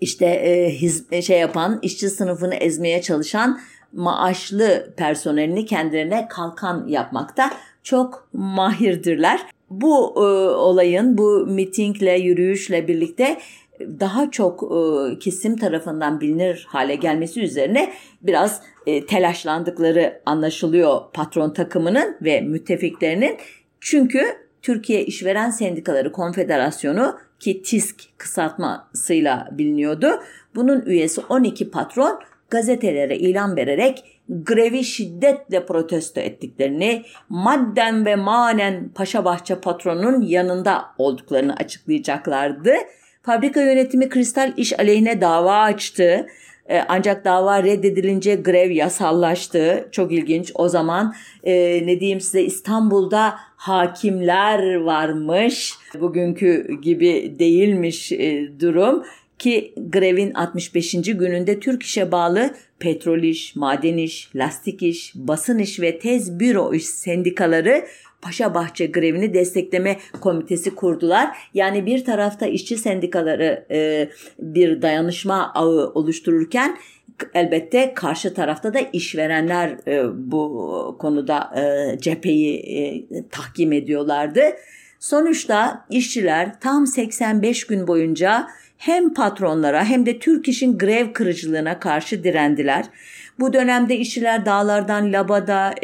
işte 0.01 0.69
hiz, 0.81 1.25
şey 1.25 1.39
yapan, 1.39 1.79
işçi 1.81 2.09
sınıfını 2.09 2.55
ezmeye 2.55 3.01
çalışan 3.01 3.59
maaşlı 3.93 4.93
personelini 4.97 5.65
kendilerine 5.65 6.27
kalkan 6.29 6.87
yapmakta 6.87 7.49
çok 7.83 8.29
mahirdirler. 8.33 9.39
Bu 9.69 10.13
e, 10.15 10.19
olayın 10.55 11.17
bu 11.17 11.45
mitingle, 11.47 12.19
yürüyüşle 12.19 12.87
birlikte 12.87 13.37
daha 13.79 14.31
çok 14.31 14.63
e, 14.63 15.19
kesim 15.19 15.57
tarafından 15.57 16.21
bilinir 16.21 16.67
hale 16.69 16.95
gelmesi 16.95 17.41
üzerine 17.41 17.93
biraz 18.21 18.61
e, 18.85 19.05
telaşlandıkları 19.05 20.21
anlaşılıyor 20.25 21.01
patron 21.13 21.49
takımının 21.49 22.17
ve 22.21 22.41
müttefiklerinin. 22.41 23.37
Çünkü 23.79 24.23
Türkiye 24.61 25.05
İşveren 25.05 25.49
Sendikaları 25.49 26.11
Konfederasyonu 26.11 27.17
ki 27.39 27.61
TİSK 27.63 27.95
kısaltmasıyla 28.17 29.49
biliniyordu. 29.51 30.07
Bunun 30.55 30.81
üyesi 30.81 31.21
12 31.29 31.71
patron 31.71 32.19
gazetelere 32.53 33.17
ilan 33.17 33.55
vererek 33.55 34.03
grevi 34.29 34.83
şiddetle 34.83 35.65
protesto 35.65 36.21
ettiklerini, 36.21 37.03
madden 37.29 38.05
ve 38.05 38.15
manen 38.15 38.89
Paşabahçe 38.95 39.55
patronun 39.55 40.21
yanında 40.21 40.85
olduklarını 40.97 41.55
açıklayacaklardı. 41.55 42.73
Fabrika 43.21 43.61
yönetimi 43.61 44.09
Kristal 44.09 44.53
İş 44.57 44.79
aleyhine 44.79 45.21
dava 45.21 45.57
açtı. 45.57 46.27
E, 46.69 46.79
ancak 46.87 47.25
dava 47.25 47.63
reddedilince 47.63 48.35
grev 48.35 48.71
yasallaştı. 48.71 49.87
Çok 49.91 50.11
ilginç. 50.11 50.51
O 50.55 50.69
zaman 50.69 51.13
e, 51.43 51.53
ne 51.87 51.99
diyeyim 51.99 52.21
size 52.21 52.41
İstanbul'da 52.41 53.35
hakimler 53.55 54.75
varmış. 54.75 55.73
Bugünkü 55.99 56.67
gibi 56.81 57.35
değilmiş 57.39 58.11
e, 58.11 58.59
durum 58.59 59.03
ki 59.43 59.73
grevin 59.89 60.33
65. 60.33 60.91
gününde 60.91 61.59
Türk 61.59 61.83
İş'e 61.83 62.11
bağlı 62.11 62.53
petrol 62.79 63.23
iş, 63.23 63.55
maden 63.55 63.97
iş, 63.97 64.29
lastik 64.35 64.83
iş, 64.83 65.11
basın 65.15 65.59
iş 65.59 65.79
ve 65.79 65.99
tez 65.99 66.39
büro 66.39 66.73
iş 66.73 66.85
sendikaları 66.85 67.85
Paşa 68.21 68.53
Bahçe 68.53 68.85
grevini 68.85 69.33
destekleme 69.33 69.97
komitesi 70.21 70.75
kurdular. 70.75 71.37
Yani 71.53 71.85
bir 71.85 72.05
tarafta 72.05 72.45
işçi 72.45 72.77
sendikaları 72.77 73.65
e, 73.71 74.09
bir 74.39 74.81
dayanışma 74.81 75.51
ağı 75.53 75.91
oluştururken 75.95 76.77
elbette 77.33 77.93
karşı 77.93 78.33
tarafta 78.33 78.73
da 78.73 78.79
işverenler 78.79 79.69
e, 79.87 80.03
bu 80.31 80.95
konuda 80.99 81.51
e, 81.59 81.97
cepheyi 81.99 82.57
e, 82.57 83.05
tahkim 83.29 83.73
ediyorlardı. 83.73 84.41
Sonuçta 84.99 85.85
işçiler 85.89 86.59
tam 86.59 86.87
85 86.87 87.67
gün 87.67 87.87
boyunca 87.87 88.47
hem 88.85 89.13
patronlara 89.13 89.85
hem 89.85 90.05
de 90.05 90.19
Türk 90.19 90.47
İş'in 90.47 90.77
grev 90.77 91.13
kırıcılığına 91.13 91.79
karşı 91.79 92.23
direndiler. 92.23 92.85
Bu 93.39 93.53
dönemde 93.53 93.97
işçiler 93.97 94.45
dağlardan 94.45 95.13
labada, 95.13 95.75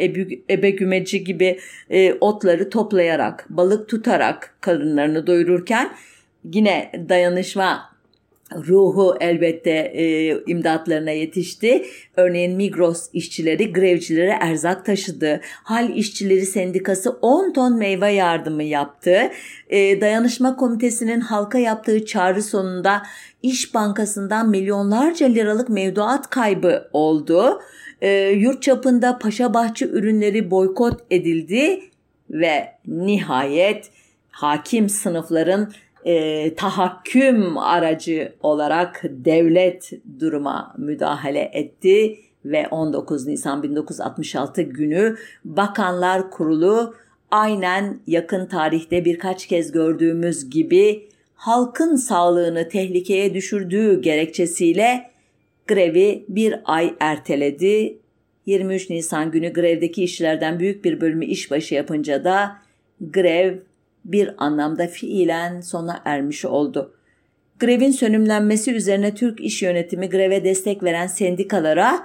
ebegümeci 0.50 1.24
gibi 1.24 1.58
e, 1.90 2.14
otları 2.20 2.70
toplayarak, 2.70 3.46
balık 3.50 3.88
tutarak 3.88 4.54
karınlarını 4.60 5.26
doyururken 5.26 5.90
yine 6.52 6.92
dayanışma 7.08 7.89
ruhu 8.54 9.16
elbette 9.20 9.70
e, 9.70 10.36
imdatlarına 10.46 11.10
yetişti. 11.10 11.86
Örneğin 12.16 12.56
Migros 12.56 13.08
işçileri 13.12 13.72
grevcilere 13.72 14.36
erzak 14.40 14.86
taşıdı. 14.86 15.40
Hal 15.44 15.96
işçileri 15.96 16.46
sendikası 16.46 17.10
10 17.10 17.52
ton 17.52 17.78
meyve 17.78 18.12
yardımı 18.12 18.62
yaptı. 18.62 19.30
E, 19.68 20.00
dayanışma 20.00 20.56
komitesinin 20.56 21.20
halka 21.20 21.58
yaptığı 21.58 22.06
çağrı 22.06 22.42
sonunda 22.42 23.02
İş 23.42 23.74
Bankası'ndan 23.74 24.48
milyonlarca 24.48 25.26
liralık 25.26 25.68
mevduat 25.68 26.30
kaybı 26.30 26.88
oldu. 26.92 27.60
E, 28.00 28.10
yurt 28.28 28.62
çapında 28.62 29.18
paşa 29.18 29.54
bahçe 29.54 29.86
ürünleri 29.86 30.50
boykot 30.50 31.00
edildi 31.10 31.80
ve 32.30 32.68
nihayet 32.86 33.90
hakim 34.30 34.88
sınıfların 34.88 35.72
e, 36.04 36.54
tahakküm 36.54 37.58
aracı 37.58 38.32
olarak 38.42 39.02
devlet 39.04 39.92
duruma 40.20 40.74
müdahale 40.78 41.50
etti 41.52 42.18
ve 42.44 42.68
19 42.68 43.26
Nisan 43.26 43.62
1966 43.62 44.62
günü 44.62 45.16
Bakanlar 45.44 46.30
Kurulu 46.30 46.94
aynen 47.30 48.00
yakın 48.06 48.46
tarihte 48.46 49.04
birkaç 49.04 49.46
kez 49.46 49.72
gördüğümüz 49.72 50.50
gibi 50.50 51.08
halkın 51.34 51.96
sağlığını 51.96 52.68
tehlikeye 52.68 53.34
düşürdüğü 53.34 54.02
gerekçesiyle 54.02 55.10
grevi 55.66 56.24
bir 56.28 56.54
ay 56.64 56.94
erteledi. 57.00 57.98
23 58.46 58.90
Nisan 58.90 59.30
günü 59.30 59.52
grevdeki 59.52 60.04
işçilerden 60.04 60.60
büyük 60.60 60.84
bir 60.84 61.00
bölümü 61.00 61.24
işbaşı 61.24 61.74
yapınca 61.74 62.24
da 62.24 62.56
grev 63.00 63.56
bir 64.04 64.44
anlamda 64.44 64.86
fiilen 64.86 65.60
sona 65.60 66.02
ermiş 66.04 66.44
oldu. 66.44 66.94
Grevin 67.60 67.90
sönümlenmesi 67.90 68.74
üzerine 68.74 69.14
Türk 69.14 69.40
İş 69.40 69.62
Yönetimi 69.62 70.10
greve 70.10 70.44
destek 70.44 70.82
veren 70.82 71.06
sendikalara 71.06 72.02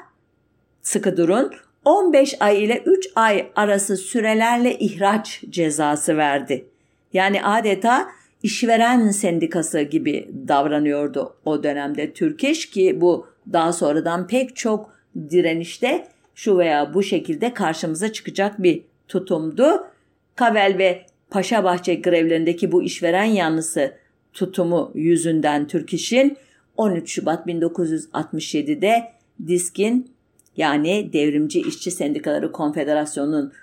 sıkı 0.82 1.18
durun 1.18 1.52
15 1.86 2.36
ay 2.40 2.64
ile 2.64 2.84
3 2.86 3.10
ay 3.16 3.52
arası 3.56 3.98
sürelerle 3.98 4.80
ihraç 4.80 5.44
cezası 5.50 6.18
verdi. 6.18 6.66
Yani 7.14 7.44
adeta 7.44 8.08
işveren 8.44 9.10
sendikası 9.10 9.82
gibi 9.82 10.30
davranıyordu 10.48 11.36
o 11.46 11.64
dönemde 11.64 12.14
Türk 12.14 12.44
İş 12.44 12.70
ki 12.70 13.02
bu 13.02 13.28
daha 13.54 13.74
sonradan 13.74 14.28
pek 14.28 14.56
çok 14.56 14.96
direnişte 15.30 16.08
şu 16.36 16.58
veya 16.58 16.94
bu 16.94 17.04
şekilde 17.04 17.54
karşımıza 17.54 18.12
çıkacak 18.12 18.64
bir 18.64 18.82
tutumdu. 19.08 19.88
Kavel 20.36 20.78
ve 20.78 21.06
Paşabahçe 21.30 21.96
grevlerindeki 21.96 22.72
bu 22.72 22.84
işveren 22.84 23.24
yanlısı 23.24 23.96
tutumu 24.34 24.92
yüzünden 24.94 25.68
Türk 25.68 25.94
İş'in 25.94 26.38
13 26.78 27.12
Şubat 27.12 27.48
1967'de 27.48 29.04
DİSK'in 29.48 30.12
yani 30.58 31.14
Devrimci 31.14 31.62
İşçi 31.62 31.92
Sendikaları 31.92 32.52
Konfederasyonu'nun 32.52 33.54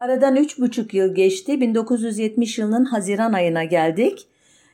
aradan 0.00 0.36
3,5 0.36 0.96
yıl 0.96 1.14
geçti. 1.14 1.60
1970 1.60 2.58
yılının 2.58 2.84
Haziran 2.84 3.32
ayına 3.32 3.64
geldik. 3.64 4.26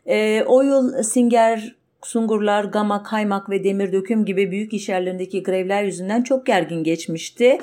E, 0.07 0.43
o 0.47 0.63
yıl 0.63 1.03
Singer, 1.03 1.75
Sungurlar, 2.03 2.65
Gama, 2.65 3.03
Kaymak 3.03 3.51
ve 3.51 3.65
Demir 3.65 3.93
Döküm 3.93 4.25
gibi 4.25 4.51
büyük 4.51 4.73
iş 4.73 4.89
yerlerindeki 4.89 5.43
grevler 5.43 5.85
yüzünden 5.85 6.23
çok 6.23 6.47
gergin 6.47 6.85
geçmişti 6.85 7.59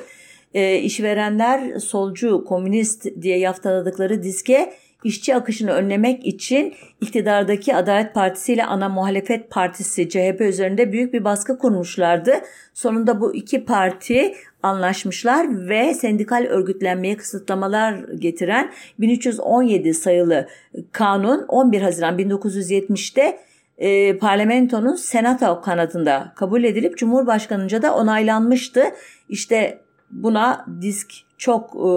e, 0.54 0.78
işverenler 0.78 1.78
solcu, 1.78 2.44
komünist 2.44 3.06
diye 3.22 3.38
yaftaladıkları 3.38 4.22
diske 4.22 4.72
işçi 5.04 5.34
akışını 5.34 5.70
önlemek 5.70 6.26
için 6.26 6.74
iktidardaki 7.00 7.76
Adalet 7.76 8.14
Partisi 8.14 8.52
ile 8.52 8.64
ana 8.64 8.88
muhalefet 8.88 9.50
partisi 9.50 10.08
CHP 10.08 10.40
üzerinde 10.40 10.92
büyük 10.92 11.14
bir 11.14 11.24
baskı 11.24 11.58
kurmuşlardı. 11.58 12.32
Sonunda 12.74 13.20
bu 13.20 13.34
iki 13.34 13.64
parti 13.64 14.34
anlaşmışlar 14.62 15.68
ve 15.68 15.94
sendikal 15.94 16.46
örgütlenmeye 16.48 17.16
kısıtlamalar 17.16 17.94
getiren 18.18 18.72
1317 18.98 19.94
sayılı 19.94 20.48
kanun 20.92 21.44
11 21.48 21.82
Haziran 21.82 22.18
1970'te 22.18 23.38
e, 23.78 24.18
parlamentonun 24.18 24.94
senato 24.94 25.60
kanadında 25.60 26.32
kabul 26.36 26.64
edilip 26.64 26.98
Cumhurbaşkanınca 26.98 27.82
da 27.82 27.94
onaylanmıştı. 27.94 28.82
İşte 29.28 29.78
buna 30.12 30.66
disk 30.82 31.12
çok 31.38 31.74
e, 31.76 31.90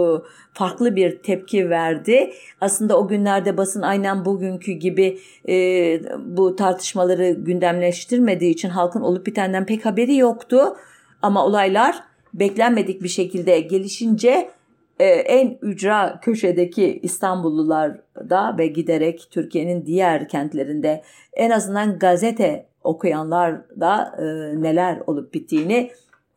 farklı 0.53 0.95
bir 0.95 1.17
tepki 1.17 1.69
verdi. 1.69 2.33
Aslında 2.61 2.99
o 2.99 3.07
günlerde 3.07 3.57
basın 3.57 3.81
aynen 3.81 4.25
bugünkü 4.25 4.71
gibi 4.71 5.19
e, 5.49 5.55
bu 6.25 6.55
tartışmaları 6.55 7.29
gündemleştirmediği 7.31 8.53
için 8.53 8.69
halkın 8.69 9.01
olup 9.01 9.25
bitenden 9.25 9.65
pek 9.65 9.85
haberi 9.85 10.15
yoktu. 10.15 10.77
Ama 11.21 11.45
olaylar 11.45 12.03
beklenmedik 12.33 13.03
bir 13.03 13.09
şekilde 13.09 13.59
gelişince 13.59 14.49
e, 14.99 15.05
en 15.05 15.57
ücra 15.61 16.19
köşedeki 16.21 16.99
İstanbullular 17.03 17.97
da 18.29 18.55
ve 18.57 18.67
giderek 18.67 19.27
Türkiye'nin 19.31 19.85
diğer 19.85 20.29
kentlerinde 20.29 21.03
en 21.33 21.49
azından 21.49 21.99
gazete 21.99 22.65
okuyanlar 22.83 23.79
da 23.79 24.15
neler 24.57 24.99
olup 25.07 25.33
bittiğini 25.33 25.91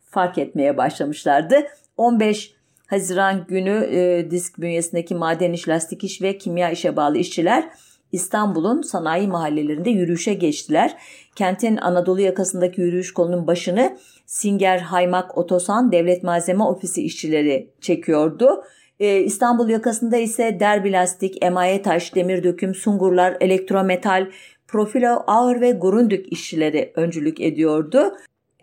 fark 0.09 0.37
etmeye 0.37 0.77
başlamışlardı. 0.77 1.67
15 1.97 2.53
Haziran 2.87 3.45
günü 3.47 3.87
e, 3.91 4.31
disk 4.31 4.61
bünyesindeki 4.61 5.15
maden 5.15 5.53
iş, 5.53 5.69
lastik 5.69 6.03
iş 6.03 6.21
ve 6.21 6.37
kimya 6.37 6.71
işe 6.71 6.95
bağlı 6.95 7.17
işçiler 7.17 7.69
İstanbul'un 8.11 8.81
sanayi 8.81 9.27
mahallelerinde 9.27 9.89
yürüyüşe 9.89 10.33
geçtiler. 10.33 10.97
Kentin 11.35 11.77
Anadolu 11.77 12.21
yakasındaki 12.21 12.81
yürüyüş 12.81 13.13
kolunun 13.13 13.47
başını 13.47 13.97
Singer 14.25 14.79
Haymak 14.79 15.37
Otosan 15.37 15.91
Devlet 15.91 16.23
Malzeme 16.23 16.63
Ofisi 16.63 17.03
işçileri 17.03 17.69
çekiyordu. 17.81 18.63
Ee, 18.99 19.19
İstanbul 19.19 19.69
yakasında 19.69 20.17
ise 20.17 20.59
derbi 20.59 20.91
lastik, 20.91 21.43
emaye 21.43 21.81
taş, 21.81 22.15
demir 22.15 22.43
döküm, 22.43 22.75
sungurlar, 22.75 23.37
elektrometal, 23.39 24.27
profilo, 24.67 25.23
ağır 25.27 25.61
ve 25.61 25.71
gurundük 25.71 26.31
işçileri 26.31 26.91
öncülük 26.95 27.41
ediyordu. 27.41 28.13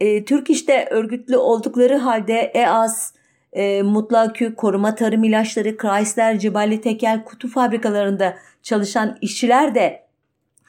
Ee, 0.01 0.25
Türk 0.25 0.51
işte 0.51 0.89
örgütlü 0.91 1.37
oldukları 1.37 1.97
halde 1.97 2.35
EAS, 2.55 3.13
e, 3.53 3.83
Mutlakü, 3.83 4.55
koruma 4.55 4.95
tarım 4.95 5.25
ilaçları, 5.25 5.77
Chrysler, 5.77 6.39
Cibali 6.39 6.81
Tekel, 6.81 7.25
kutu 7.25 7.49
fabrikalarında 7.49 8.37
çalışan 8.63 9.19
işçiler 9.21 9.75
de 9.75 10.07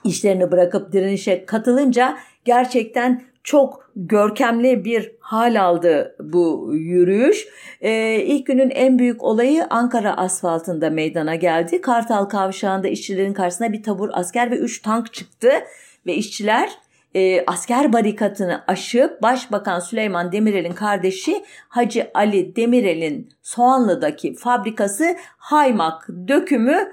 işlerini 0.03 0.51
bırakıp 0.51 0.93
direnişe 0.93 1.45
katılınca 1.45 2.17
gerçekten 2.45 3.23
çok 3.43 3.91
görkemli 3.95 4.85
bir 4.85 5.11
hal 5.19 5.61
aldı 5.61 6.15
bu 6.19 6.71
yürüyüş. 6.73 7.47
Ee, 7.81 8.15
ilk 8.15 8.45
günün 8.45 8.69
en 8.69 8.99
büyük 8.99 9.23
olayı 9.23 9.67
Ankara 9.69 10.17
asfaltında 10.17 10.89
meydana 10.89 11.35
geldi. 11.35 11.81
Kartal 11.81 12.25
kavşağında 12.25 12.87
işçilerin 12.87 13.33
karşısına 13.33 13.73
bir 13.73 13.83
tabur 13.83 14.09
asker 14.13 14.51
ve 14.51 14.57
3 14.57 14.81
tank 14.81 15.13
çıktı 15.13 15.49
ve 16.05 16.13
işçiler 16.15 16.69
e, 17.15 17.45
asker 17.47 17.93
barikatını 17.93 18.63
aşıp 18.67 19.21
Başbakan 19.21 19.79
Süleyman 19.79 20.31
Demirel'in 20.31 20.73
kardeşi 20.73 21.43
Hacı 21.69 22.11
Ali 22.13 22.55
Demirel'in 22.55 23.29
Soğanlı'daki 23.41 24.35
fabrikası 24.35 25.15
Haymak 25.37 26.07
dökümü 26.27 26.91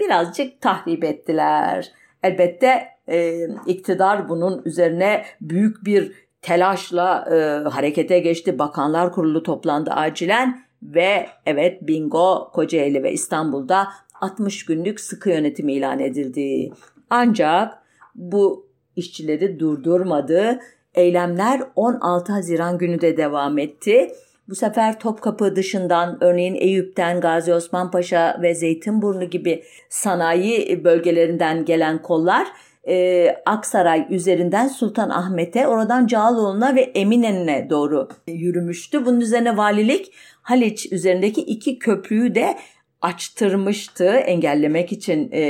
birazcık 0.00 0.60
tahrip 0.60 1.04
ettiler. 1.04 1.92
Elbette 2.22 2.88
e, 3.08 3.48
iktidar 3.66 4.28
bunun 4.28 4.62
üzerine 4.64 5.24
büyük 5.40 5.84
bir 5.84 6.12
telaşla 6.42 7.28
e, 7.30 7.68
harekete 7.68 8.18
geçti. 8.18 8.58
Bakanlar 8.58 9.12
Kurulu 9.12 9.42
toplandı 9.42 9.90
acilen 9.90 10.62
ve 10.82 11.26
evet 11.46 11.82
bingo 11.82 12.50
Kocaeli 12.52 13.02
ve 13.02 13.12
İstanbul'da 13.12 13.88
60 14.20 14.64
günlük 14.64 15.00
sıkı 15.00 15.30
yönetim 15.30 15.68
ilan 15.68 15.98
edildi. 15.98 16.70
Ancak 17.10 17.82
bu 18.14 18.67
işçileri 18.98 19.60
durdurmadı. 19.60 20.58
Eylemler 20.94 21.62
16 21.76 22.32
Haziran 22.32 22.78
günü 22.78 23.00
de 23.00 23.16
devam 23.16 23.58
etti. 23.58 24.12
Bu 24.48 24.54
sefer 24.54 25.00
Topkapı 25.00 25.56
dışından 25.56 26.18
örneğin 26.20 26.54
Eyüp'ten 26.54 27.20
Gazi 27.20 27.54
Osman 27.54 27.90
Paşa 27.90 28.38
ve 28.42 28.54
Zeytinburnu 28.54 29.24
gibi 29.24 29.64
sanayi 29.88 30.84
bölgelerinden 30.84 31.64
gelen 31.64 32.02
kollar 32.02 32.46
e, 32.88 33.28
Aksaray 33.46 34.06
üzerinden 34.10 34.68
Sultanahmet'e, 34.68 35.66
oradan 35.66 36.06
Cağaloğlu'na 36.06 36.74
ve 36.74 36.80
Eminönü'ne 36.80 37.70
doğru 37.70 38.08
yürümüştü. 38.26 39.06
Bunun 39.06 39.20
üzerine 39.20 39.56
valilik 39.56 40.12
Haliç 40.42 40.92
üzerindeki 40.92 41.40
iki 41.40 41.78
köprüyü 41.78 42.34
de 42.34 42.58
açtırmıştı 43.00 44.04
engellemek 44.04 44.92
için 44.92 45.28
e, 45.32 45.40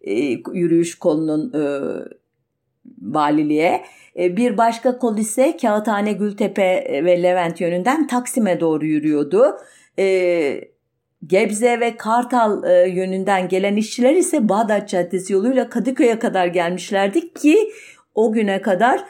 e, 0.00 0.12
yürüyüş 0.52 0.98
kolunun 0.98 1.52
e, 1.52 1.64
valiliğe. 3.02 3.84
E, 4.18 4.36
bir 4.36 4.56
başka 4.56 4.98
kol 4.98 5.18
ise 5.18 5.56
Kağıthane, 5.56 6.12
Gültepe 6.12 7.02
ve 7.04 7.22
Levent 7.22 7.60
yönünden 7.60 8.06
Taksim'e 8.06 8.60
doğru 8.60 8.86
yürüyordu. 8.86 9.56
E, 9.98 10.60
Gebze 11.26 11.80
ve 11.80 11.96
Kartal 11.96 12.64
e, 12.64 12.88
yönünden 12.88 13.48
gelen 13.48 13.76
işçiler 13.76 14.14
ise 14.14 14.48
Bağdat 14.48 14.88
Caddesi 14.88 15.32
yoluyla 15.32 15.68
Kadıköy'e 15.68 16.18
kadar 16.18 16.46
gelmişlerdi 16.46 17.32
ki 17.34 17.58
o 18.14 18.32
güne 18.32 18.62
kadar 18.62 19.00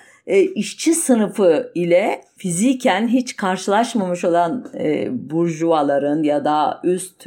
işçi 0.55 0.95
sınıfı 0.95 1.73
ile 1.75 2.21
fiziken 2.37 3.09
hiç 3.09 3.37
karşılaşmamış 3.37 4.25
olan 4.25 4.67
burjuvaların 5.11 6.23
ya 6.23 6.45
da 6.45 6.81
üst 6.85 7.27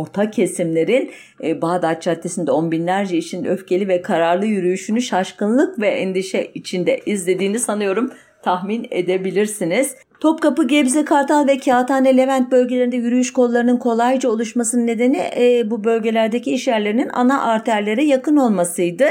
orta 0.00 0.30
kesimlerin 0.30 1.10
e, 1.42 1.62
Bağdat 1.62 2.02
Caddesi'nde 2.02 2.50
on 2.50 2.72
binlerce 2.72 3.16
işin 3.16 3.44
öfkeli 3.44 3.88
ve 3.88 4.02
kararlı 4.02 4.46
yürüyüşünü 4.46 5.02
şaşkınlık 5.02 5.78
ve 5.78 5.88
endişe 5.88 6.50
içinde 6.54 7.00
izlediğini 7.06 7.58
sanıyorum 7.58 8.10
tahmin 8.42 8.86
edebilirsiniz. 8.90 9.96
Topkapı, 10.20 10.66
Gebze, 10.66 11.04
Kartal 11.04 11.46
ve 11.46 11.58
Kağıthane, 11.58 12.16
Levent 12.16 12.52
bölgelerinde 12.52 12.96
yürüyüş 12.96 13.32
kollarının 13.32 13.76
kolayca 13.76 14.28
oluşmasının 14.28 14.86
nedeni 14.86 15.22
e, 15.36 15.70
bu 15.70 15.84
bölgelerdeki 15.84 16.50
iş 16.50 16.66
yerlerinin 16.66 17.10
ana 17.12 17.42
arterlere 17.42 18.04
yakın 18.04 18.36
olmasıydı. 18.36 19.04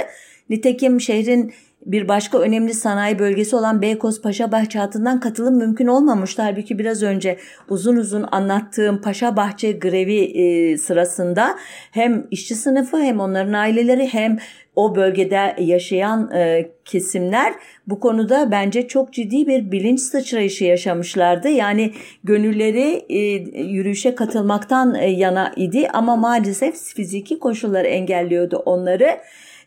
Nitekim 0.50 1.02
şehrin 1.02 1.54
bir 1.86 2.08
başka 2.08 2.40
önemli 2.40 2.74
sanayi 2.74 3.20
bölgesi 3.20 3.56
olan 3.56 3.82
Beykoz 3.82 4.22
Paşabahçe 4.22 4.80
hattından 4.80 5.20
katılım 5.20 5.58
mümkün 5.58 5.88
olmamıştı. 5.88 6.42
Halbuki 6.42 6.80
biraz 6.80 7.04
önce 7.04 7.38
uzun 7.70 7.98
uzun 7.98 8.26
anlattığım 8.32 9.02
Paşabahçe 9.02 9.72
grevi 9.72 10.20
e, 10.20 10.78
sırasında 10.78 11.56
hem 11.92 12.28
işçi 12.32 12.56
sınıfı 12.56 12.98
hem 12.98 13.20
onların 13.20 13.54
aileleri 13.54 14.08
hem 14.08 14.38
o 14.76 14.96
bölgede 14.96 15.56
yaşayan 15.60 16.32
e, 16.32 16.72
kesimler 16.86 17.54
bu 17.88 18.00
konuda 18.00 18.52
bence 18.52 18.88
çok 18.88 19.14
ciddi 19.14 19.48
bir 19.48 19.72
bilinç 19.72 20.00
sıçrayışı 20.00 20.64
yaşamışlardı. 20.66 21.50
Yani 21.50 21.92
gönülleri 22.24 23.06
e, 23.10 23.20
yürüyüşe 23.64 24.16
katılmaktan 24.16 24.96
e, 24.96 25.10
yana 25.10 25.54
idi 25.56 25.88
ama 25.94 26.16
maalesef 26.16 26.76
fiziki 26.76 27.40
koşullar 27.40 27.86
engelliyordu 27.86 28.58
onları. 28.66 29.18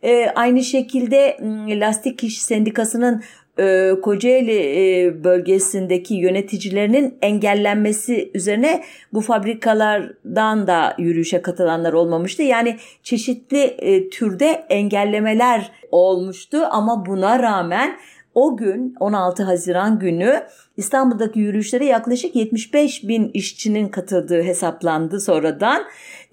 E, 0.07 0.31
aynı 0.35 0.63
şekilde 0.63 1.39
Lastik 1.81 2.25
İş 2.25 2.43
Sendikası'nın 2.43 3.23
e, 3.59 3.91
Kocaeli 4.03 4.59
e, 4.59 5.25
bölgesindeki 5.25 6.15
yöneticilerinin 6.15 7.19
engellenmesi 7.23 8.31
üzerine 8.35 8.85
bu 9.13 9.21
fabrikalardan 9.21 10.67
da 10.67 10.95
yürüyüşe 10.99 11.43
katılanlar 11.43 11.93
olmamıştı. 11.93 12.43
Yani 12.43 12.77
çeşitli 13.03 13.63
e, 13.63 14.11
türde 14.11 14.47
engellemeler 14.69 15.71
olmuştu 15.91 16.59
ama 16.71 17.07
buna 17.07 17.43
rağmen 17.43 17.97
o 18.37 18.57
gün 18.57 18.95
16 19.01 19.43
Haziran 19.43 19.99
günü 19.99 20.43
İstanbul'daki 20.77 21.41
yürüyüşlere 21.41 21.85
yaklaşık 21.85 22.37
75 22.37 23.09
bin 23.09 23.31
işçinin 23.35 23.89
katıldığı 23.89 24.43
hesaplandı 24.43 25.21
sonradan. 25.21 25.85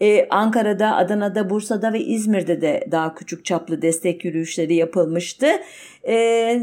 Ee, 0.02 0.28
Ankara'da, 0.30 0.96
Adana'da, 0.96 1.50
Bursa'da 1.50 1.94
ve 1.94 2.00
İzmir'de 2.00 2.62
de 2.62 2.88
daha 2.92 3.16
küçük 3.16 3.46
çaplı 3.46 3.82
destek 3.82 4.26
yürüyüşleri 4.26 4.76
yapılmıştı. 4.76 5.48
Ee, 6.04 6.16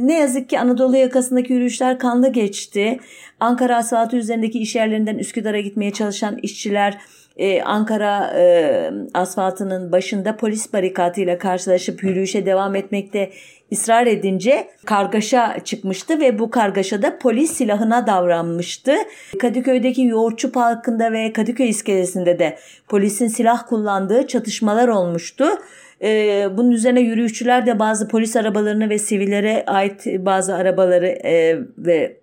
ne 0.07 0.19
yazık 0.19 0.49
ki 0.49 0.61
Anadolu 0.61 0.97
yakasındaki 0.97 1.53
yürüyüşler 1.53 1.99
kanlı 1.99 2.33
geçti. 2.33 3.01
Ankara 3.41 3.77
asfaltı 3.77 4.17
üzerindeki 4.17 4.59
iş 4.59 4.75
yerlerinden 4.75 5.19
Üsküdar'a 5.19 5.61
gitmeye 5.61 5.91
çalışan 5.91 6.39
işçiler 6.43 6.99
ee, 7.37 7.63
Ankara 7.63 8.33
e, 8.37 8.91
asfaltının 9.15 9.93
başında 9.93 10.37
polis 10.37 10.73
barikatıyla 10.73 11.39
karşılaşıp 11.39 12.05
yürüyüşe 12.05 12.47
devam 12.47 12.75
etmekte 12.75 13.31
ısrar 13.73 14.07
edince 14.07 14.69
kargaşa 14.87 15.57
çıkmıştı 15.65 16.21
ve 16.21 16.39
bu 16.39 16.51
kargaşada 16.51 17.19
polis 17.19 17.53
silahına 17.53 18.07
davranmıştı. 18.07 18.95
Kadıköy'deki 19.39 20.03
Yoğurtçu 20.03 20.53
Parkı'nda 20.53 21.13
ve 21.13 21.33
Kadıköy 21.33 21.69
iskelesinde 21.69 22.39
de 22.39 22.59
polisin 22.89 23.29
silah 23.29 23.67
kullandığı 23.69 24.27
çatışmalar 24.27 24.89
olmuştu. 24.89 25.45
Ee, 26.03 26.49
bunun 26.57 26.71
üzerine 26.71 27.01
yürüyüşçüler 27.01 27.67
de 27.67 27.79
bazı 27.79 28.09
polis 28.09 28.37
arabalarını 28.37 28.91
ve 28.91 28.99
sivillere 28.99 29.65
ait 29.67 30.07
bazı 30.07 30.55
arabaları 30.55 31.07
e, 31.07 31.59
ve 31.79 32.20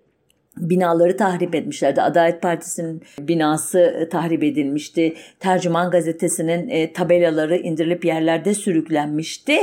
binaları 0.60 1.16
tahrip 1.16 1.54
etmişlerdi. 1.54 2.02
Adalet 2.02 2.42
Partisi'nin 2.42 3.02
binası 3.18 3.78
e, 3.80 4.08
tahrip 4.08 4.42
edilmişti. 4.44 5.14
Tercüman 5.40 5.90
gazetesinin 5.90 6.68
e, 6.68 6.92
tabelaları 6.92 7.56
indirilip 7.56 8.04
yerlerde 8.04 8.54
sürüklenmişti 8.54 9.58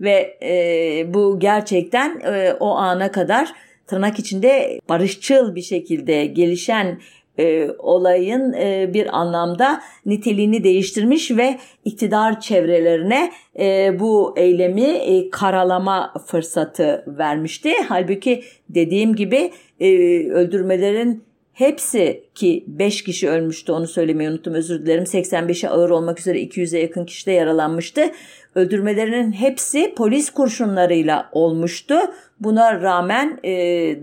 ve 0.00 0.38
e, 0.42 1.14
bu 1.14 1.38
gerçekten 1.40 2.22
o 2.60 2.76
ana 2.76 3.12
kadar 3.12 3.52
tırnak 3.86 4.18
içinde 4.18 4.80
barışçıl 4.88 5.54
bir 5.54 5.62
şekilde 5.62 6.26
gelişen 6.26 7.00
olayın 7.78 8.52
bir 8.94 9.18
anlamda 9.18 9.82
niteliğini 10.06 10.64
değiştirmiş 10.64 11.30
ve 11.30 11.58
iktidar 11.84 12.40
çevrelerine 12.40 13.32
bu 14.00 14.34
eylemi 14.36 15.30
karalama 15.30 16.14
fırsatı 16.26 17.04
vermişti. 17.06 17.72
Halbuki 17.88 18.44
dediğim 18.68 19.16
gibi 19.16 19.52
e, 19.80 19.88
öldürmelerin 20.30 21.28
hepsi 21.58 22.24
ki 22.34 22.64
5 22.66 23.04
kişi 23.04 23.30
ölmüştü 23.30 23.72
onu 23.72 23.86
söylemeyi 23.86 24.30
unuttum 24.30 24.54
özür 24.54 24.82
dilerim. 24.82 25.04
85'e 25.04 25.68
ağır 25.68 25.90
olmak 25.90 26.20
üzere 26.20 26.42
200'e 26.42 26.80
yakın 26.80 27.04
kişi 27.04 27.26
de 27.26 27.32
yaralanmıştı. 27.32 28.10
Öldürmelerinin 28.54 29.32
hepsi 29.32 29.94
polis 29.96 30.30
kurşunlarıyla 30.30 31.28
olmuştu. 31.32 31.94
Buna 32.40 32.82
rağmen 32.82 33.38
e, 33.44 33.52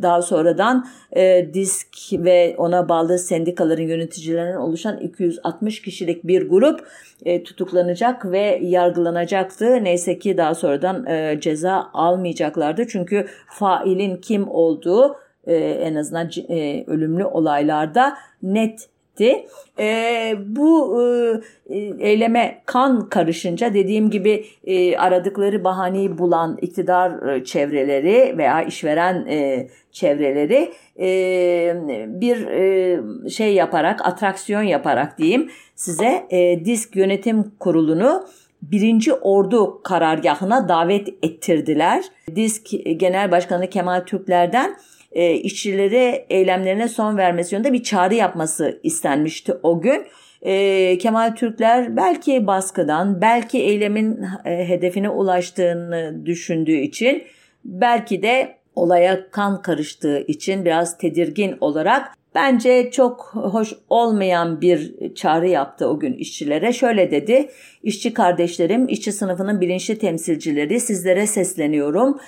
daha 0.01 0.21
sonradan 0.21 0.87
e, 1.15 1.49
disk 1.53 1.87
ve 2.11 2.55
ona 2.57 2.89
bağlı 2.89 3.19
sendikaların 3.19 3.83
yöneticilerinden 3.83 4.57
oluşan 4.57 4.99
260 4.99 5.81
kişilik 5.81 6.23
bir 6.23 6.49
grup 6.49 6.87
e, 7.25 7.43
tutuklanacak 7.43 8.31
ve 8.31 8.59
yargılanacaktı. 8.63 9.83
Neyse 9.83 10.19
ki 10.19 10.37
daha 10.37 10.55
sonradan 10.55 11.05
e, 11.05 11.37
ceza 11.41 11.89
almayacaklardı. 11.93 12.87
Çünkü 12.87 13.25
failin 13.47 14.17
kim 14.17 14.47
olduğu 14.47 15.15
e, 15.47 15.55
en 15.55 15.95
azından 15.95 16.29
e, 16.49 16.83
ölümlü 16.87 17.25
olaylarda 17.25 18.17
net. 18.43 18.89
E, 19.79 20.35
bu 20.45 21.01
e, 21.69 21.77
eyleme 21.99 22.61
kan 22.65 23.09
karışınca 23.09 23.73
dediğim 23.73 24.09
gibi 24.09 24.45
e, 24.63 24.97
aradıkları 24.97 25.63
bahaneyi 25.63 26.17
bulan 26.17 26.57
iktidar 26.61 27.27
e, 27.27 27.43
çevreleri 27.43 28.37
veya 28.37 28.63
işveren 28.63 29.25
e, 29.27 29.67
çevreleri 29.91 30.73
e, 30.99 31.75
bir 32.07 32.47
e, 32.47 32.99
şey 33.29 33.53
yaparak 33.53 34.05
atraksiyon 34.05 34.61
yaparak 34.61 35.17
diyeyim 35.17 35.49
size 35.75 36.25
e, 36.29 36.65
disk 36.65 36.95
yönetim 36.95 37.51
kurulunu 37.59 38.25
birinci 38.61 39.13
ordu 39.13 39.81
karargahına 39.83 40.69
davet 40.69 41.07
ettirdiler. 41.23 42.03
Disk 42.35 42.67
Genel 42.97 43.31
Başkanı 43.31 43.69
Kemal 43.69 44.01
Türkler'den 44.01 44.75
e, 45.15 45.33
işçileri 45.33 46.25
eylemlerine 46.29 46.87
son 46.87 47.17
vermesi 47.17 47.55
yönünde 47.55 47.73
bir 47.73 47.83
çağrı 47.83 48.15
yapması 48.15 48.79
istenmişti 48.83 49.53
o 49.63 49.81
gün. 49.81 50.05
E, 50.41 50.97
Kemal 50.97 51.35
Türkler 51.35 51.97
belki 51.97 52.47
baskıdan, 52.47 53.21
belki 53.21 53.57
eylemin 53.57 54.19
e, 54.45 54.69
hedefine 54.69 55.09
ulaştığını 55.09 56.25
düşündüğü 56.25 56.77
için, 56.77 57.23
belki 57.65 58.21
de 58.21 58.55
olaya 58.75 59.31
kan 59.31 59.61
karıştığı 59.61 60.19
için 60.27 60.65
biraz 60.65 60.97
tedirgin 60.97 61.55
olarak 61.61 62.11
bence 62.35 62.91
çok 62.91 63.21
hoş 63.33 63.73
olmayan 63.89 64.61
bir 64.61 64.93
çağrı 65.15 65.47
yaptı 65.47 65.87
o 65.87 65.99
gün 65.99 66.13
işçilere. 66.13 66.73
Şöyle 66.73 67.11
dedi, 67.11 67.49
işçi 67.83 68.13
kardeşlerim, 68.13 68.87
işçi 68.87 69.11
sınıfının 69.11 69.61
bilinçli 69.61 69.97
temsilcileri 69.97 70.79
sizlere 70.79 71.27
sesleniyorum. 71.27 72.19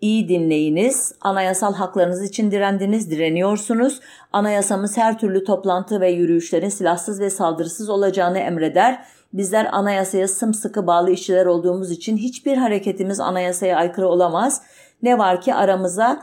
İyi 0.00 0.28
dinleyiniz. 0.28 1.14
Anayasal 1.20 1.74
haklarınız 1.74 2.24
için 2.24 2.50
direndiniz, 2.50 3.10
direniyorsunuz. 3.10 4.00
Anayasamız 4.32 4.96
her 4.96 5.18
türlü 5.18 5.44
toplantı 5.44 6.00
ve 6.00 6.10
yürüyüşlerin 6.10 6.68
silahsız 6.68 7.20
ve 7.20 7.30
saldırısız 7.30 7.88
olacağını 7.90 8.38
emreder. 8.38 9.04
Bizler 9.32 9.68
anayasaya 9.72 10.28
sımsıkı 10.28 10.86
bağlı 10.86 11.10
işçiler 11.10 11.46
olduğumuz 11.46 11.90
için 11.90 12.16
hiçbir 12.16 12.56
hareketimiz 12.56 13.20
anayasaya 13.20 13.76
aykırı 13.76 14.08
olamaz. 14.08 14.62
Ne 15.02 15.18
var 15.18 15.40
ki 15.40 15.54
aramıza 15.54 16.22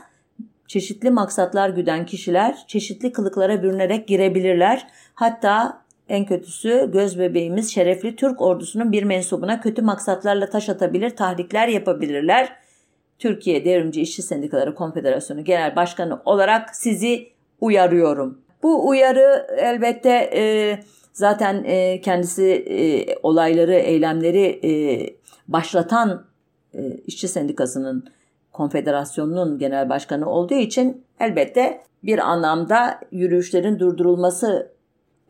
çeşitli 0.68 1.10
maksatlar 1.10 1.68
güden 1.68 2.06
kişiler 2.06 2.64
çeşitli 2.66 3.12
kılıklara 3.12 3.62
bürünerek 3.62 4.08
girebilirler. 4.08 4.86
Hatta 5.14 5.82
en 6.08 6.24
kötüsü 6.24 6.90
göz 6.92 7.18
bebeğimiz 7.18 7.74
şerefli 7.74 8.16
Türk 8.16 8.40
ordusunun 8.40 8.92
bir 8.92 9.02
mensubuna 9.02 9.60
kötü 9.60 9.82
maksatlarla 9.82 10.50
taş 10.50 10.68
atabilir, 10.68 11.16
tahrikler 11.16 11.68
yapabilirler.'' 11.68 12.65
Türkiye 13.18 13.64
Devrimci 13.64 14.00
İşçi 14.00 14.22
Sendikaları 14.22 14.74
Konfederasyonu 14.74 15.44
Genel 15.44 15.76
Başkanı 15.76 16.20
olarak 16.24 16.76
sizi 16.76 17.28
uyarıyorum. 17.60 18.40
Bu 18.62 18.88
uyarı 18.88 19.46
elbette 19.58 20.30
e, 20.34 20.78
zaten 21.12 21.64
e, 21.64 22.00
kendisi 22.00 22.44
e, 22.46 23.06
olayları, 23.22 23.74
eylemleri 23.74 24.60
e, 24.64 24.70
başlatan 25.48 26.26
e, 26.74 26.96
işçi 27.06 27.28
sendikasının 27.28 28.04
konfederasyonunun 28.52 29.58
genel 29.58 29.88
başkanı 29.88 30.30
olduğu 30.30 30.54
için 30.54 31.04
elbette 31.20 31.82
bir 32.02 32.18
anlamda 32.18 33.00
yürüyüşlerin 33.12 33.78
durdurulması 33.78 34.72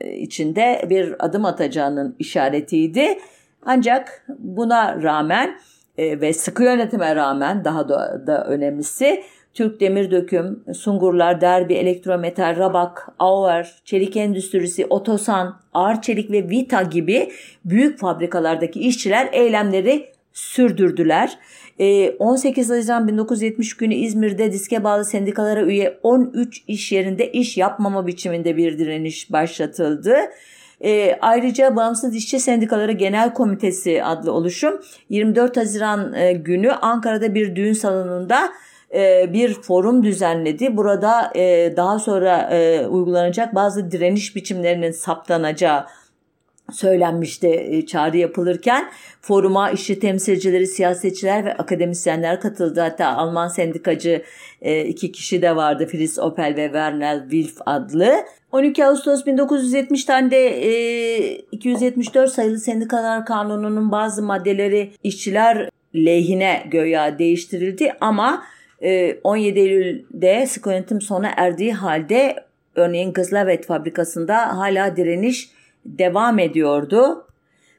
e, 0.01 0.17
içinde 0.17 0.87
bir 0.91 1.25
adım 1.25 1.45
atacağının 1.45 2.17
işaretiydi. 2.19 3.19
Ancak 3.63 4.27
buna 4.39 5.03
rağmen 5.03 5.59
e, 5.99 6.21
ve 6.21 6.33
sıkı 6.33 6.63
yönetime 6.63 7.17
rağmen 7.17 7.65
daha 7.65 7.89
da, 7.89 8.27
da 8.27 8.45
önemlisi 8.47 9.23
Türk 9.55 9.81
Demir 9.81 10.11
Döküm, 10.11 10.65
Sungurlar, 10.75 11.41
Derbi, 11.41 11.75
Elektrometal, 11.75 12.57
Rabak, 12.57 13.09
Auer, 13.19 13.75
Çelik 13.85 14.17
Endüstrisi, 14.17 14.87
Otosan, 14.87 15.61
Ağır 15.75 16.03
Çelik 16.03 16.31
ve 16.31 16.49
Vita 16.49 16.83
gibi 16.83 17.33
büyük 17.65 17.99
fabrikalardaki 17.99 18.81
işçiler 18.81 19.29
eylemleri 19.33 20.07
sürdürdüler. 20.33 21.39
18 22.19 22.71
e, 22.71 22.75
Haziran 22.75 23.09
1970 23.09 23.77
günü 23.77 23.95
İzmir'de 23.95 24.53
diske 24.53 24.85
bağlı 24.85 25.05
sendikalara 25.05 25.63
üye 25.63 25.99
13 26.03 26.65
iş 26.69 26.93
yerinde 26.93 27.33
iş 27.33 27.57
yapmama 27.57 28.07
biçiminde 28.07 28.57
bir 28.57 28.79
direniş 28.79 29.33
başlatıldı. 29.33 30.17
E, 30.85 31.19
ayrıca 31.21 31.77
Bağımsız 31.77 32.15
İşçi 32.15 32.41
Sendikaları 32.41 32.93
Genel 32.93 33.35
Komitesi 33.35 34.05
adlı 34.05 34.33
oluşum 34.33 34.81
24 35.09 35.57
Haziran 35.57 36.13
e, 36.15 36.33
günü 36.33 36.73
Ankara'da 36.73 37.35
bir 37.35 37.57
düğün 37.57 37.73
salonunda 37.73 38.53
e, 38.95 39.33
bir 39.33 39.55
forum 39.55 40.03
düzenledi. 40.03 40.77
Burada 40.77 41.33
e, 41.37 41.75
daha 41.77 41.99
sonra 41.99 42.49
e, 42.53 42.87
uygulanacak 42.87 43.55
bazı 43.55 43.91
direniş 43.91 44.37
biçimlerinin 44.37 44.91
saptanacağı 44.91 45.87
söylenmişti 46.73 47.49
e, 47.49 47.87
çağrı 47.87 48.17
yapılırken. 48.17 48.91
Foruma 49.21 49.71
işçi 49.71 49.99
temsilcileri, 49.99 50.67
siyasetçiler 50.67 51.45
ve 51.45 51.55
akademisyenler 51.55 52.41
katıldı. 52.41 52.81
Hatta 52.81 53.07
Alman 53.07 53.49
sendikacı 53.49 54.23
e, 54.63 54.85
iki 54.85 55.13
kişi 55.13 55.43
de 55.43 55.57
vardı. 55.57 55.87
Fritz 55.87 56.19
Opel 56.19 56.55
ve 56.57 56.65
Werner 56.65 57.23
Wilf 57.23 57.57
adlı. 57.67 58.15
12 58.53 58.87
Ağustos 58.87 59.27
1970 59.27 60.05
tarihinde 60.05 60.47
e, 60.47 61.37
274 61.53 62.31
sayılı 62.31 62.59
Sendikalar 62.59 63.27
Kanunu'nun 63.27 63.93
bazı 63.93 64.23
maddeleri 64.23 64.91
işçiler 65.03 65.71
lehine 65.95 66.67
göya 66.71 67.19
değiştirildi 67.19 67.93
ama 68.01 68.43
17 69.25 69.59
Eylül'de 69.59 70.47
sıkı 70.47 70.71
yönetim 70.71 71.01
sona 71.01 71.31
erdiği 71.37 71.73
halde 71.73 72.37
örneğin 72.75 73.13
Gızlavet 73.13 73.67
fabrikasında 73.67 74.59
hala 74.59 74.97
direniş 74.97 75.51
devam 75.87 76.39
ediyordu. 76.39 77.27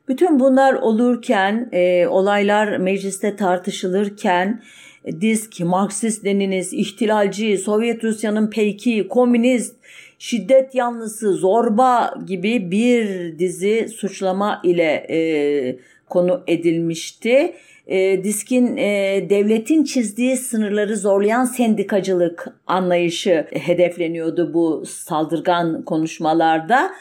Bütün 0.08 0.40
bunlar 0.40 0.74
olurken, 0.74 1.70
e, 1.72 2.08
olaylar 2.08 2.78
mecliste 2.78 3.36
tartışılırken, 3.36 4.62
disk, 5.22 5.60
Marksist 5.60 6.26
Leniniz, 6.26 6.74
ihtilalci, 6.74 7.58
Sovyet 7.58 8.04
Rusya'nın 8.04 8.50
peyki, 8.50 9.08
komünist, 9.08 9.76
şiddet 10.20 10.76
yanlısı, 10.76 11.34
zorba 11.34 12.14
gibi 12.26 12.72
bir 12.72 13.40
dizi 13.40 13.88
suçlama 13.88 14.62
ile 14.64 15.06
e, 15.10 15.20
konu 16.10 16.44
edilmişti. 16.48 17.54
E, 17.88 18.24
diskin 18.24 18.78
e, 18.78 19.26
devletin 19.30 19.84
çizdiği 19.84 20.38
sınırları 20.38 20.98
zorlayan 20.98 21.46
sendikacılık 21.46 22.48
anlayışı 22.68 23.48
hedefleniyordu 23.52 24.54
bu 24.54 24.84
saldırgan 24.86 25.82
konuşmalarda 25.86 26.92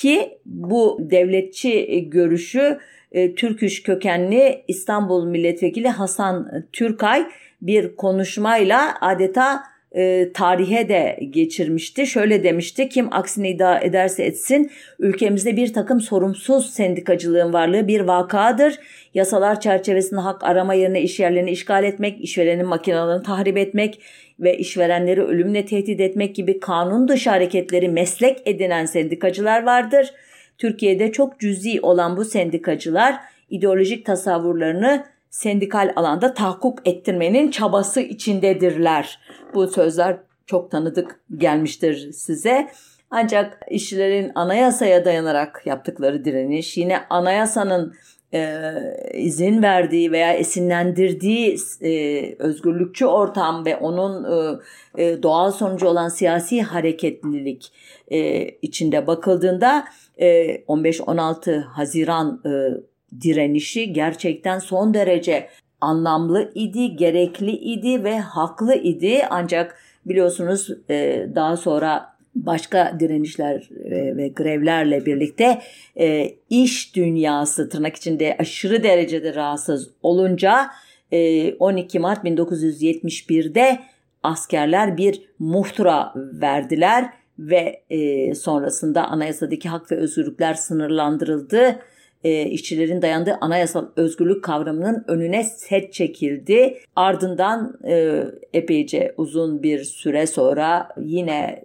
ki 0.00 0.38
bu 0.46 0.98
devletçi 1.00 2.04
görüşü 2.10 2.78
e, 3.12 3.34
Türküş 3.34 3.82
kökenli 3.82 4.64
İstanbul 4.68 5.26
Milletvekili 5.26 5.88
Hasan 5.88 6.64
Türkay 6.72 7.26
bir 7.62 7.96
konuşmayla 7.96 8.94
adeta 9.00 9.62
e, 9.92 10.32
tarihe 10.32 10.88
de 10.88 11.18
geçirmişti. 11.30 12.06
Şöyle 12.06 12.44
demişti 12.44 12.88
kim 12.88 13.14
aksini 13.14 13.50
iddia 13.50 13.78
ederse 13.78 14.24
etsin 14.24 14.70
ülkemizde 14.98 15.56
bir 15.56 15.72
takım 15.72 16.00
sorumsuz 16.00 16.70
sendikacılığın 16.70 17.52
varlığı 17.52 17.88
bir 17.88 18.00
vakadır. 18.00 18.78
Yasalar 19.14 19.60
çerçevesinde 19.60 20.20
hak 20.20 20.44
arama 20.44 20.74
yerine 20.74 21.02
iş 21.02 21.20
yerlerini 21.20 21.50
işgal 21.50 21.84
etmek, 21.84 22.24
işverenin 22.24 22.66
makinalarını 22.66 23.22
tahrip 23.22 23.56
etmek 23.58 24.00
ve 24.40 24.58
işverenleri 24.58 25.22
ölümle 25.22 25.66
tehdit 25.66 26.00
etmek 26.00 26.34
gibi 26.34 26.60
kanun 26.60 27.08
dışı 27.08 27.30
hareketleri 27.30 27.88
meslek 27.88 28.42
edinen 28.46 28.84
sendikacılar 28.84 29.62
vardır. 29.62 30.14
Türkiye'de 30.58 31.12
çok 31.12 31.40
cüzi 31.40 31.80
olan 31.80 32.16
bu 32.16 32.24
sendikacılar 32.24 33.20
ideolojik 33.50 34.06
tasavvurlarını 34.06 35.04
sendikal 35.30 35.92
alanda 35.96 36.34
tahakkuk 36.34 36.88
ettirmenin 36.88 37.50
çabası 37.50 38.00
içindedirler. 38.00 39.18
Bu 39.54 39.68
sözler 39.68 40.16
çok 40.46 40.70
tanıdık 40.70 41.20
gelmiştir 41.36 42.12
size. 42.12 42.68
Ancak 43.10 43.60
işçilerin 43.70 44.32
anayasaya 44.34 45.04
dayanarak 45.04 45.62
yaptıkları 45.64 46.24
direniş, 46.24 46.76
yine 46.76 46.98
anayasanın 47.10 47.94
e, 48.34 48.74
izin 49.14 49.62
verdiği 49.62 50.12
veya 50.12 50.32
esinlendirdiği 50.32 51.56
e, 51.82 52.34
özgürlükçü 52.38 53.06
ortam 53.06 53.64
ve 53.66 53.76
onun 53.76 54.24
e, 54.98 55.22
doğal 55.22 55.50
sonucu 55.50 55.86
olan 55.86 56.08
siyasi 56.08 56.62
hareketlilik 56.62 57.72
e, 58.10 58.48
içinde 58.48 59.06
bakıldığında 59.06 59.84
e, 60.18 60.56
15-16 60.56 61.60
Haziran 61.60 62.42
e, 62.46 62.50
direnişi 63.20 63.92
gerçekten 63.92 64.58
son 64.58 64.94
derece 64.94 65.48
anlamlı 65.80 66.52
idi, 66.54 66.96
gerekli 66.96 67.50
idi 67.50 68.04
ve 68.04 68.18
haklı 68.18 68.74
idi. 68.74 69.22
Ancak 69.30 69.78
biliyorsunuz 70.06 70.70
e, 70.90 71.26
daha 71.34 71.56
sonra 71.56 72.16
başka 72.34 72.96
direnişler 73.00 73.68
e, 73.84 74.16
ve 74.16 74.28
grevlerle 74.28 75.06
birlikte 75.06 75.62
e, 76.00 76.34
iş 76.50 76.96
dünyası 76.96 77.68
tırnak 77.68 77.96
içinde 77.96 78.36
aşırı 78.38 78.82
derecede 78.82 79.34
rahatsız 79.34 79.90
olunca 80.02 80.70
12 81.58 81.98
Mart 81.98 82.24
1971'de 82.24 83.78
askerler 84.22 84.96
bir 84.96 85.22
muhtıra 85.38 86.12
verdiler 86.16 87.10
ve 87.38 87.82
sonrasında 88.34 89.04
anayasadaki 89.08 89.68
hak 89.68 89.92
ve 89.92 89.96
özgürlükler 89.96 90.54
sınırlandırıldı 90.54 91.78
e, 92.24 92.46
işçilerin 92.46 93.02
dayandığı 93.02 93.38
anayasal 93.40 93.86
özgürlük 93.96 94.44
kavramının 94.44 95.04
önüne 95.08 95.44
set 95.44 95.92
çekildi. 95.92 96.78
Ardından 96.96 97.78
e, 97.88 98.24
epeyce 98.52 99.14
uzun 99.16 99.62
bir 99.62 99.84
süre 99.84 100.26
sonra 100.26 100.88
yine 101.00 101.64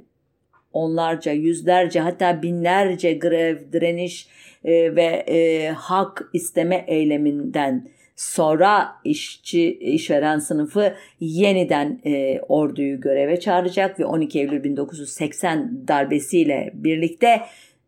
onlarca, 0.76 1.32
yüzlerce 1.32 2.00
hatta 2.00 2.42
binlerce 2.42 3.14
grev, 3.14 3.58
direniş 3.74 4.28
e, 4.66 4.96
ve 4.96 5.26
e, 5.28 5.70
hak 5.70 6.30
isteme 6.34 6.86
eyleminden 6.88 7.88
sonra 8.16 8.88
işçi 9.04 9.74
işveren 9.80 10.40
sınıfı 10.40 10.94
yeniden 11.20 12.02
e, 12.06 12.40
orduyu 12.40 13.02
göreve 13.02 13.40
çağıracak 13.40 14.00
ve 14.00 14.06
12 14.06 14.40
Eylül 14.40 14.64
1980 14.64 15.88
darbesiyle 15.88 16.72
birlikte 16.74 17.42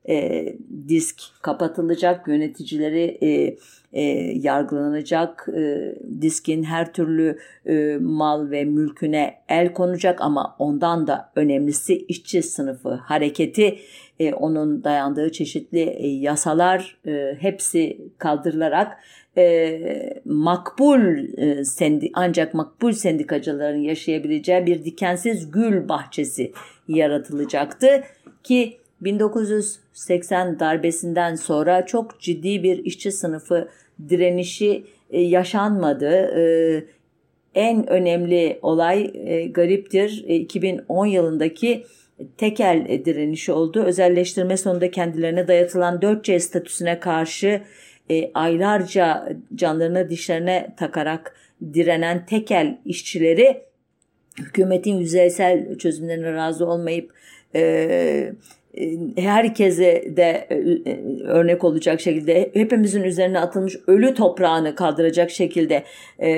e, 0.09 0.45
disk 0.87 1.21
kapatılacak, 1.41 2.27
yöneticileri 2.27 3.17
e, 3.21 3.57
e, 3.93 4.01
yargılanacak, 4.37 5.47
e, 5.57 5.95
diskin 6.21 6.63
her 6.63 6.93
türlü 6.93 7.37
e, 7.65 7.97
mal 8.01 8.51
ve 8.51 8.63
mülküne 8.63 9.35
el 9.49 9.73
konacak 9.73 10.21
ama 10.21 10.55
ondan 10.59 11.07
da 11.07 11.31
önemlisi 11.35 11.97
işçi 11.97 12.43
sınıfı 12.43 12.89
hareketi, 12.89 13.79
e, 14.19 14.33
onun 14.33 14.83
dayandığı 14.83 15.31
çeşitli 15.31 15.79
e, 15.79 16.07
yasalar 16.07 16.97
e, 17.07 17.37
hepsi 17.39 17.97
kaldırılarak 18.17 18.97
e, 19.37 19.79
makbul 20.25 21.17
e, 21.37 21.65
sendi, 21.65 22.11
ancak 22.13 22.53
makbul 22.53 22.91
sendikacıların 22.91 23.81
yaşayabileceği 23.81 24.65
bir 24.65 24.85
dikensiz 24.85 25.51
gül 25.51 25.89
bahçesi 25.89 26.51
yaratılacaktı 26.87 28.03
ki 28.43 28.77
1980 29.01 30.59
darbesinden 30.59 31.35
sonra 31.35 31.85
çok 31.85 32.19
ciddi 32.19 32.63
bir 32.63 32.85
işçi 32.85 33.11
sınıfı 33.11 33.69
direnişi 34.09 34.83
e, 35.09 35.21
yaşanmadı. 35.21 36.09
E, 36.11 36.43
en 37.55 37.89
önemli 37.89 38.59
olay 38.61 39.11
e, 39.13 39.47
gariptir 39.47 40.25
2010 40.27 41.05
yılındaki 41.05 41.83
tekel 42.37 43.01
direnişi 43.05 43.51
oldu. 43.51 43.83
Özelleştirme 43.83 44.57
sonunda 44.57 44.91
kendilerine 44.91 45.47
dayatılan 45.47 45.99
4C 45.99 46.39
statüsüne 46.39 46.99
karşı 46.99 47.61
aylarca 48.33 49.29
canlarını 49.55 50.09
dişlerine 50.09 50.73
takarak 50.77 51.35
direnen 51.73 52.25
tekel 52.25 52.77
işçileri 52.85 53.61
hükümetin 54.39 54.97
yüzeysel 54.97 55.77
çözümlerine 55.77 56.33
razı 56.33 56.65
olmayıp 56.65 57.13
e, 57.55 58.33
herkese 59.17 60.17
de 60.17 60.47
e, 60.49 60.55
e, 60.91 61.23
örnek 61.23 61.63
olacak 61.63 62.01
şekilde 62.01 62.49
hepimizin 62.53 63.03
üzerine 63.03 63.39
atılmış 63.39 63.77
ölü 63.87 64.13
toprağını 64.13 64.75
kaldıracak 64.75 65.31
şekilde 65.31 65.83
e, 66.21 66.29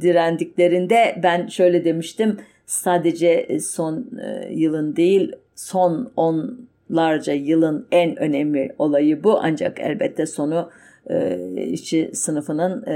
direndiklerinde 0.00 1.20
ben 1.22 1.46
şöyle 1.46 1.84
demiştim 1.84 2.36
sadece 2.66 3.58
son 3.60 4.06
e, 4.22 4.52
yılın 4.52 4.96
değil 4.96 5.32
son 5.54 6.12
onlarca 6.16 7.32
yılın 7.32 7.86
en 7.92 8.18
önemli 8.18 8.74
olayı 8.78 9.24
bu. 9.24 9.38
Ancak 9.42 9.80
elbette 9.80 10.26
sonu 10.26 10.70
e, 11.10 11.38
işçi 11.62 12.10
sınıfının 12.14 12.86
e, 12.86 12.94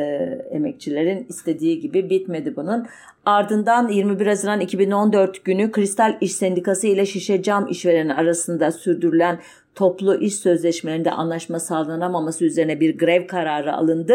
emekçilerin 0.51 1.27
istediği 1.29 1.81
gibi 1.81 2.11
bitmedi 2.11 2.57
bunun. 2.57 2.87
Ardından 3.25 3.89
21 3.89 4.27
Haziran 4.27 4.61
2014 4.61 5.45
günü 5.45 5.73
Kristal 5.73 6.17
İş 6.21 6.33
Sendikası 6.33 6.87
ile 6.87 7.07
Şişe 7.07 7.43
Cam 7.43 7.69
işvereni 7.69 8.15
arasında 8.15 8.73
sürdürülen 8.73 9.41
toplu 9.75 10.21
iş 10.21 10.35
sözleşmelerinde 10.35 11.11
anlaşma 11.11 11.61
sağlanamaması 11.61 12.45
üzerine 12.45 12.81
bir 12.81 12.99
grev 12.99 13.27
kararı 13.27 13.73
alındı. 13.73 14.15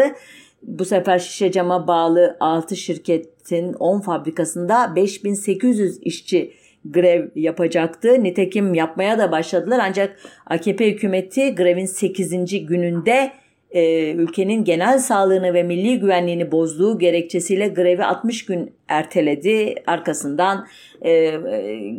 Bu 0.62 0.84
sefer 0.84 1.18
Şişe 1.18 1.52
Cam'a 1.52 1.86
bağlı 1.86 2.36
6 2.40 2.76
şirketin 2.76 3.72
10 3.72 4.00
fabrikasında 4.00 4.96
5800 4.96 5.98
işçi 6.02 6.52
grev 6.84 7.28
yapacaktı. 7.34 8.24
Nitekim 8.24 8.74
yapmaya 8.74 9.18
da 9.18 9.32
başladılar 9.32 9.80
ancak 9.82 10.16
AKP 10.46 10.90
hükümeti 10.90 11.54
grevin 11.54 11.86
8. 11.86 12.66
gününde 12.66 13.32
e, 13.70 14.12
ülkenin 14.12 14.64
genel 14.64 14.98
sağlığını 14.98 15.54
ve 15.54 15.62
milli 15.62 16.00
güvenliğini 16.00 16.52
bozduğu 16.52 16.98
gerekçesiyle 16.98 17.68
grevi 17.68 18.04
60 18.04 18.44
gün 18.44 18.72
erteledi. 18.88 19.74
Arkasından 19.86 20.66
e, 21.02 21.10
e, 21.10 21.38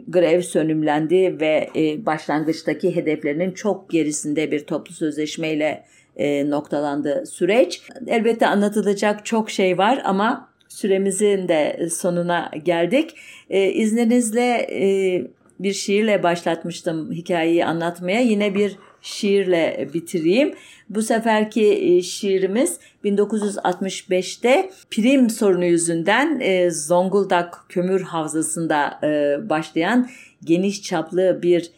grev 0.07 0.41
sönümlendi 0.41 1.39
ve 1.39 1.70
e, 1.76 2.05
başlangıçtaki 2.05 2.95
hedeflerinin 2.95 3.51
çok 3.51 3.89
gerisinde 3.89 4.51
bir 4.51 4.59
toplu 4.59 4.93
sözleşmeyle 4.93 5.84
e, 6.17 6.49
noktalandı 6.49 7.26
süreç. 7.26 7.82
Elbette 8.07 8.47
anlatılacak 8.47 9.26
çok 9.26 9.49
şey 9.49 9.78
var 9.78 10.01
ama 10.05 10.49
süremizin 10.67 11.47
de 11.47 11.89
sonuna 11.89 12.51
geldik. 12.63 13.15
E, 13.49 13.72
izninizle 13.72 14.67
e, 14.72 15.22
bir 15.59 15.74
şiirle 15.74 16.24
başlatmıştım 16.24 17.11
hikayeyi 17.11 17.65
anlatmaya. 17.65 18.22
Yine 18.22 18.55
bir 18.55 18.78
şiirle 19.01 19.89
bitireyim. 19.93 20.53
Bu 20.89 21.01
seferki 21.01 21.73
e, 21.73 22.01
şiirimiz 22.01 22.79
1965'te 23.05 24.69
prim 24.91 25.29
sorunu 25.29 25.65
yüzünden 25.65 26.39
e, 26.39 26.71
Zonguldak 26.71 27.65
Kömür 27.69 28.01
Havzası'nda 28.01 28.99
e, 29.03 29.37
başlayan 29.49 30.09
geniş 30.43 30.83
çaplı 30.83 31.39
bir 31.43 31.71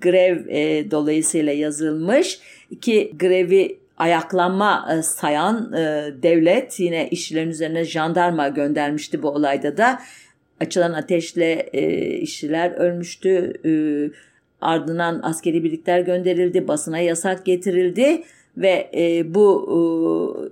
grev 0.00 0.44
dolayısıyla 0.90 1.52
yazılmış 1.52 2.40
ki 2.80 3.12
grevi 3.18 3.78
ayaklanma 3.96 5.02
sayan 5.02 5.72
devlet 6.22 6.80
yine 6.80 7.08
işçilerin 7.08 7.50
üzerine 7.50 7.84
jandarma 7.84 8.48
göndermişti 8.48 9.22
bu 9.22 9.28
olayda 9.28 9.76
da 9.76 9.98
açılan 10.60 10.92
ateşle 10.92 11.70
işçiler 12.20 12.70
ölmüştü. 12.70 13.52
Ardından 14.62 15.20
askeri 15.22 15.64
birlikler 15.64 16.00
gönderildi, 16.00 16.68
basına 16.68 16.98
yasak 16.98 17.44
getirildi 17.46 18.22
ve 18.56 18.90
e, 18.94 19.34
bu 19.34 19.66
e, 19.68 19.74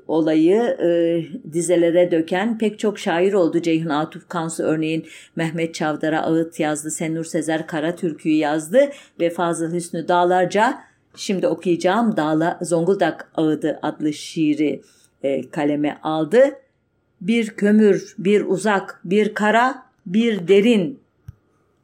olayı 0.08 0.62
e, 0.62 1.22
dizelere 1.52 2.10
döken 2.10 2.58
pek 2.58 2.78
çok 2.78 2.98
şair 2.98 3.32
oldu. 3.32 3.62
Ceyhun 3.62 3.90
Atuf 3.90 4.28
Kansu 4.28 4.62
örneğin 4.62 5.06
Mehmet 5.36 5.74
Çavdar'a 5.74 6.22
ağıt 6.22 6.60
yazdı, 6.60 6.90
Senur 6.90 7.24
Sezer 7.24 7.66
Kara 7.66 7.96
Türkü'yü 7.96 8.36
yazdı 8.36 8.90
ve 9.20 9.30
Fazıl 9.30 9.74
Hüsnü 9.74 10.08
Dağlarca 10.08 10.78
şimdi 11.16 11.46
okuyacağım 11.46 12.16
Dağla 12.16 12.58
Zonguldak 12.62 13.30
Ağıdı 13.34 13.78
adlı 13.82 14.12
şiiri 14.12 14.82
e, 15.22 15.50
kaleme 15.50 15.98
aldı. 16.02 16.44
Bir 17.20 17.46
kömür, 17.46 18.14
bir 18.18 18.44
uzak, 18.46 19.00
bir 19.04 19.34
kara, 19.34 19.82
bir 20.06 20.48
derin 20.48 21.00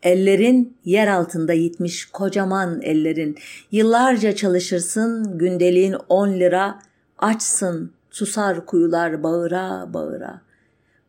Ellerin 0.03 0.77
yer 0.85 1.09
altında 1.09 1.53
yitmiş 1.53 2.05
kocaman 2.05 2.83
ellerin. 2.83 3.37
Yıllarca 3.73 4.35
çalışırsın 4.37 5.39
gündeliğin 5.39 5.97
on 6.09 6.33
lira. 6.33 6.79
Açsın 7.19 7.93
susar 8.11 8.67
kuyular 8.67 9.23
bağıra 9.23 9.89
bağıra. 9.95 10.41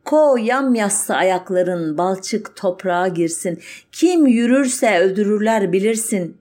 Ko 0.04 0.36
yam 0.36 0.74
yassı 0.74 1.14
ayakların 1.14 1.98
balçık 1.98 2.56
toprağa 2.56 3.08
girsin. 3.08 3.58
Kim 3.92 4.26
yürürse 4.26 4.98
öldürürler 4.98 5.72
bilirsin. 5.72 6.36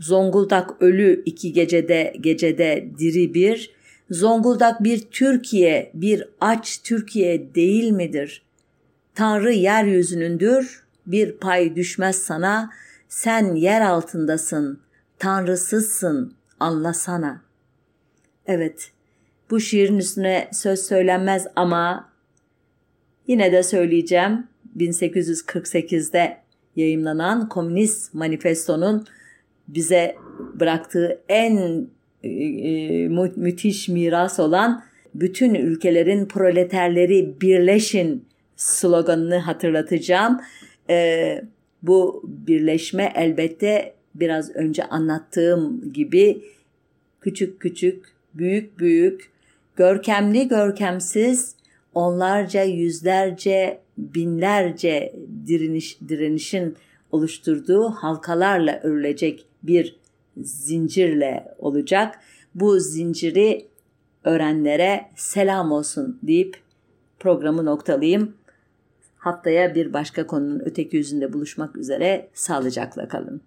Zonguldak 0.00 0.82
ölü 0.82 1.22
iki 1.26 1.52
gecede 1.52 2.14
gecede 2.20 2.88
diri 2.98 3.34
bir. 3.34 3.76
Zonguldak 4.10 4.84
bir 4.84 4.98
Türkiye, 5.10 5.90
bir 5.94 6.28
aç 6.40 6.80
Türkiye 6.82 7.54
değil 7.54 7.90
midir? 7.90 8.42
Tanrı 9.14 9.52
yeryüzünündür, 9.52 10.85
bir 11.06 11.32
pay 11.32 11.76
düşmez 11.76 12.16
sana, 12.16 12.70
Sen 13.08 13.54
yer 13.54 13.80
altındasın, 13.80 14.80
tanrısızsın, 15.18 16.34
anlasana. 16.60 17.42
Evet, 18.46 18.90
bu 19.50 19.60
şiirin 19.60 19.98
üstüne 19.98 20.48
söz 20.52 20.80
söylenmez 20.80 21.46
ama 21.56 22.12
yine 23.26 23.52
de 23.52 23.62
söyleyeceğim. 23.62 24.46
1848'de 24.76 26.36
yayımlanan 26.76 27.48
Komünist 27.48 28.14
Manifesto'nun 28.14 29.06
bize 29.68 30.16
bıraktığı 30.54 31.20
en 31.28 31.86
e, 32.22 32.28
e, 32.28 33.08
mü- 33.08 33.32
müthiş 33.36 33.88
miras 33.88 34.40
olan 34.40 34.84
bütün 35.14 35.54
ülkelerin 35.54 36.26
proleterleri 36.26 37.40
birleşin 37.40 38.24
sloganını 38.56 39.38
hatırlatacağım. 39.38 40.40
E, 40.90 41.42
bu 41.82 42.22
birleşme 42.24 43.12
elbette 43.16 43.94
biraz 44.14 44.56
önce 44.56 44.84
anlattığım 44.84 45.92
gibi 45.92 46.42
küçük 47.20 47.60
küçük, 47.60 48.04
büyük 48.34 48.78
büyük, 48.78 49.30
görkemli 49.76 50.48
görkemsiz, 50.48 51.54
onlarca, 51.94 52.62
yüzlerce, 52.62 53.80
binlerce 53.98 55.16
direniş, 55.46 55.98
direnişin 56.08 56.76
oluşturduğu 57.12 57.90
halkalarla 57.90 58.80
örülecek 58.82 59.46
bir 59.62 59.96
zincirle 60.36 61.54
olacak. 61.58 62.18
Bu 62.54 62.80
zinciri 62.80 63.66
öğrenlere 64.24 65.06
selam 65.16 65.72
olsun 65.72 66.18
deyip 66.22 66.56
programı 67.18 67.64
noktalayayım. 67.64 68.34
Haftaya 69.26 69.74
bir 69.74 69.92
başka 69.92 70.26
konunun 70.26 70.62
öteki 70.64 70.96
yüzünde 70.96 71.32
buluşmak 71.32 71.76
üzere 71.76 72.28
sağlıcakla 72.34 73.08
kalın. 73.08 73.40